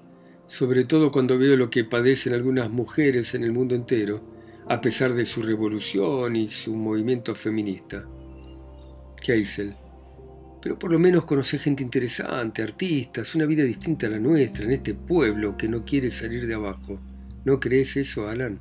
sobre 0.49 0.85
todo 0.85 1.12
cuando 1.12 1.38
veo 1.38 1.57
lo 1.57 1.71
que 1.71 1.85
padecen 1.85 2.35
algunas 2.35 2.69
mujeres 2.69 3.35
en 3.35 3.45
el 3.45 3.53
mundo 3.53 3.77
entero, 3.77 4.21
a 4.69 4.81
pesar 4.81 5.14
de 5.14 5.25
su 5.25 5.43
revolución 5.43 6.35
y 6.35 6.49
su 6.49 6.75
movimiento 6.75 7.37
feminista. 7.37 8.09
Keisel, 9.23 9.77
pero 10.62 10.79
por 10.79 10.92
lo 10.92 10.99
menos 10.99 11.25
conoce 11.25 11.59
gente 11.59 11.83
interesante, 11.83 12.62
artistas, 12.62 13.35
una 13.35 13.46
vida 13.46 13.62
distinta 13.64 14.07
a 14.07 14.11
la 14.11 14.18
nuestra 14.18 14.64
en 14.64 14.73
este 14.73 14.94
pueblo 14.94 15.57
que 15.57 15.68
no 15.68 15.85
quiere 15.85 16.11
salir 16.11 16.46
de 16.46 16.55
abajo. 16.55 17.01
¿No 17.44 17.59
crees 17.59 17.96
eso, 17.96 18.29
Alan? 18.29 18.61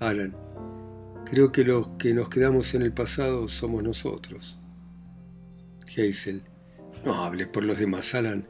Alan, 0.00 0.36
creo 1.24 1.52
que 1.52 1.64
los 1.64 1.88
que 1.98 2.12
nos 2.12 2.28
quedamos 2.28 2.74
en 2.74 2.82
el 2.82 2.92
pasado 2.92 3.46
somos 3.48 3.82
nosotros. 3.82 4.60
Hazel, 5.88 6.42
no 7.04 7.14
hables 7.14 7.46
por 7.46 7.64
los 7.64 7.78
demás, 7.78 8.14
Alan. 8.14 8.46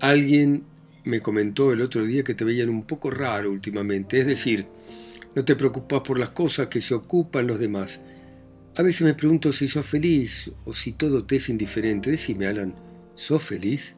Alguien 0.00 0.64
me 1.04 1.20
comentó 1.20 1.72
el 1.72 1.80
otro 1.80 2.04
día 2.04 2.24
que 2.24 2.34
te 2.34 2.44
veían 2.44 2.68
un 2.68 2.84
poco 2.84 3.10
raro 3.10 3.50
últimamente, 3.50 4.20
es 4.20 4.26
decir, 4.26 4.66
no 5.34 5.44
te 5.44 5.56
preocupas 5.56 6.02
por 6.02 6.18
las 6.18 6.30
cosas 6.30 6.66
que 6.66 6.80
se 6.80 6.94
ocupan 6.94 7.46
los 7.46 7.58
demás, 7.58 8.00
a 8.74 8.82
veces 8.82 9.02
me 9.02 9.14
pregunto 9.14 9.52
si 9.52 9.68
sos 9.68 9.84
feliz 9.84 10.50
o 10.64 10.72
si 10.72 10.92
todo 10.92 11.24
te 11.24 11.36
es 11.36 11.48
indiferente. 11.48 12.10
Decime, 12.10 12.46
Alan, 12.46 12.74
¿sos 13.14 13.42
feliz? 13.42 13.96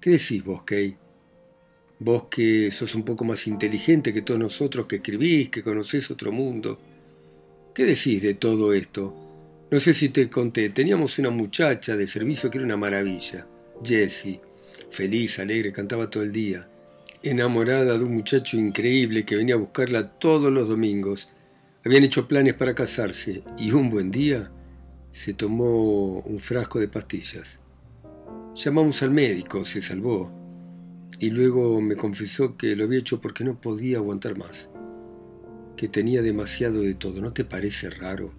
¿Qué 0.00 0.10
decís 0.10 0.42
vos, 0.42 0.62
Kay? 0.62 0.96
Vos 1.98 2.24
que 2.30 2.70
sos 2.70 2.94
un 2.94 3.04
poco 3.04 3.24
más 3.24 3.46
inteligente 3.46 4.12
que 4.12 4.22
todos 4.22 4.40
nosotros 4.40 4.86
que 4.86 4.96
escribís, 4.96 5.50
que 5.50 5.62
conocés 5.62 6.10
otro 6.10 6.32
mundo. 6.32 6.78
¿Qué 7.74 7.84
decís 7.84 8.22
de 8.22 8.34
todo 8.34 8.72
esto? 8.72 9.14
No 9.70 9.78
sé 9.78 9.92
si 9.92 10.08
te 10.08 10.30
conté, 10.30 10.70
teníamos 10.70 11.18
una 11.18 11.30
muchacha 11.30 11.94
de 11.94 12.06
servicio 12.06 12.48
que 12.48 12.56
era 12.56 12.64
una 12.64 12.78
maravilla, 12.78 13.46
Jessie, 13.84 14.40
feliz, 14.90 15.38
alegre, 15.40 15.72
cantaba 15.74 16.08
todo 16.08 16.22
el 16.22 16.32
día, 16.32 16.70
enamorada 17.22 17.98
de 17.98 18.04
un 18.04 18.14
muchacho 18.14 18.56
increíble 18.56 19.26
que 19.26 19.36
venía 19.36 19.56
a 19.56 19.58
buscarla 19.58 20.08
todos 20.18 20.50
los 20.50 20.68
domingos 20.68 21.28
habían 21.88 22.04
hecho 22.04 22.28
planes 22.28 22.52
para 22.52 22.74
casarse 22.74 23.42
y 23.56 23.72
un 23.72 23.88
buen 23.88 24.10
día 24.10 24.52
se 25.10 25.32
tomó 25.32 26.18
un 26.18 26.38
frasco 26.38 26.78
de 26.80 26.88
pastillas. 26.88 27.60
Llamamos 28.54 29.02
al 29.02 29.10
médico, 29.10 29.64
se 29.64 29.80
salvó, 29.80 30.30
y 31.18 31.30
luego 31.30 31.80
me 31.80 31.96
confesó 31.96 32.58
que 32.58 32.76
lo 32.76 32.84
había 32.84 32.98
hecho 32.98 33.22
porque 33.22 33.42
no 33.42 33.58
podía 33.58 33.96
aguantar 33.96 34.36
más, 34.36 34.68
que 35.78 35.88
tenía 35.88 36.20
demasiado 36.20 36.82
de 36.82 36.94
todo. 36.94 37.22
¿No 37.22 37.32
te 37.32 37.46
parece 37.46 37.88
raro? 37.88 38.34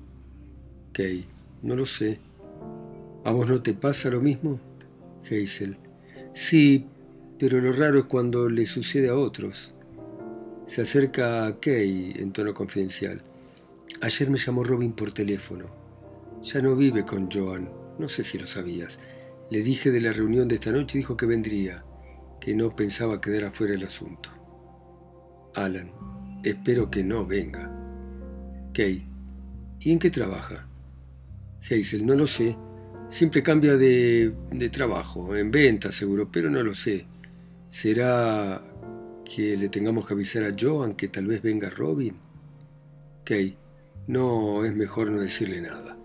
Kay, 0.94 1.26
no 1.64 1.76
lo 1.76 1.88
sé. 1.88 2.20
¿A 3.24 3.32
vos 3.32 3.50
no 3.50 3.64
te 3.64 3.74
pasa 3.74 4.12
lo 4.12 4.22
mismo? 4.22 4.60
Hazel, 5.24 5.76
sí, 6.34 6.86
pero 7.40 7.60
lo 7.60 7.74
raro 7.74 7.98
es 7.98 8.06
cuando 8.06 8.48
le 8.48 8.68
sucede 8.68 9.10
a 9.10 9.16
otros. 9.16 9.74
Se 10.66 10.84
acerca 10.84 11.48
a 11.48 11.60
Kay 11.60 12.14
en 12.18 12.32
tono 12.32 12.54
confidencial. 12.54 13.24
Ayer 14.02 14.30
me 14.30 14.38
llamó 14.38 14.64
Robin 14.64 14.94
por 14.94 15.12
teléfono. 15.12 15.66
Ya 16.42 16.62
no 16.62 16.76
vive 16.76 17.04
con 17.04 17.30
Joan, 17.30 17.70
no 17.98 18.08
sé 18.08 18.24
si 18.24 18.38
lo 18.38 18.48
sabías. 18.48 19.00
Le 19.50 19.62
dije 19.62 19.92
de 19.92 20.00
la 20.00 20.14
reunión 20.14 20.48
de 20.48 20.56
esta 20.56 20.72
noche 20.72 20.98
y 20.98 21.02
dijo 21.02 21.18
que 21.18 21.26
vendría, 21.26 21.84
que 22.40 22.56
no 22.56 22.76
pensaba 22.76 23.20
quedar 23.20 23.46
afuera 23.46 23.74
el 23.74 23.84
asunto. 23.84 24.30
Alan, 25.56 25.92
espero 26.44 26.90
que 26.90 27.04
no 27.04 27.26
venga. 27.26 27.70
Kate, 28.68 29.06
¿y 29.82 29.92
en 29.92 30.00
qué 30.00 30.10
trabaja? 30.12 30.68
Hazel, 31.62 32.06
no 32.06 32.16
lo 32.16 32.26
sé. 32.26 32.56
Siempre 33.10 33.44
cambia 33.44 33.76
de, 33.76 34.34
de 34.52 34.70
trabajo, 34.70 35.36
en 35.36 35.52
venta 35.52 35.92
seguro, 35.92 36.32
pero 36.32 36.50
no 36.50 36.64
lo 36.64 36.74
sé. 36.74 37.06
¿Será 37.68 38.64
que 39.26 39.58
le 39.58 39.68
tengamos 39.68 40.08
que 40.08 40.14
avisar 40.14 40.44
a 40.44 40.56
Joan 40.58 40.96
que 40.96 41.10
tal 41.10 41.26
vez 41.28 41.42
venga 41.42 41.70
Robin? 41.70 42.16
Kate, 43.26 43.58
no, 44.10 44.66
es 44.66 44.76
mejor 44.76 45.12
no 45.12 45.20
decirle 45.20 45.62
nada. 45.62 45.96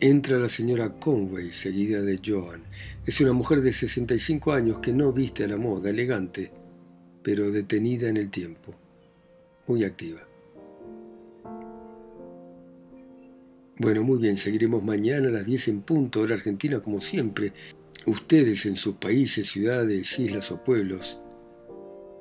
Entra 0.00 0.38
la 0.38 0.48
señora 0.48 0.98
Conway, 0.98 1.52
seguida 1.52 2.00
de 2.00 2.18
Joan. 2.24 2.62
Es 3.04 3.20
una 3.20 3.34
mujer 3.34 3.60
de 3.60 3.74
65 3.74 4.50
años 4.52 4.78
que 4.78 4.94
no 4.94 5.12
viste 5.12 5.44
a 5.44 5.48
la 5.48 5.58
moda, 5.58 5.90
elegante, 5.90 6.50
pero 7.22 7.50
detenida 7.50 8.08
en 8.08 8.16
el 8.16 8.30
tiempo. 8.30 8.74
Muy 9.66 9.84
activa. 9.84 10.26
Bueno, 13.76 14.02
muy 14.02 14.18
bien, 14.18 14.38
seguiremos 14.38 14.82
mañana 14.82 15.28
a 15.28 15.32
las 15.32 15.44
10 15.44 15.68
en 15.68 15.82
punto, 15.82 16.22
hora 16.22 16.34
argentina 16.34 16.80
como 16.80 17.02
siempre. 17.02 17.52
Ustedes 18.06 18.64
en 18.64 18.76
sus 18.76 18.94
países, 18.94 19.50
ciudades, 19.50 20.18
islas 20.18 20.50
o 20.50 20.64
pueblos, 20.64 21.20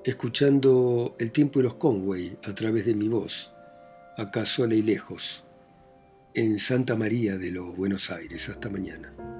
escuchando 0.03 1.15
el 1.17 1.31
tiempo 1.31 1.61
y 1.61 1.63
los 1.63 1.75
Conway 1.75 2.37
a 2.43 2.53
través 2.53 2.85
de 2.85 2.95
mi 2.95 3.07
voz, 3.07 3.54
acá 4.17 4.45
sola 4.45 4.75
y 4.75 4.81
lejos, 4.81 5.43
en 6.33 6.59
Santa 6.59 6.95
María 6.95 7.37
de 7.37 7.51
los 7.51 7.75
Buenos 7.75 8.11
Aires. 8.11 8.49
Hasta 8.49 8.69
mañana. 8.69 9.34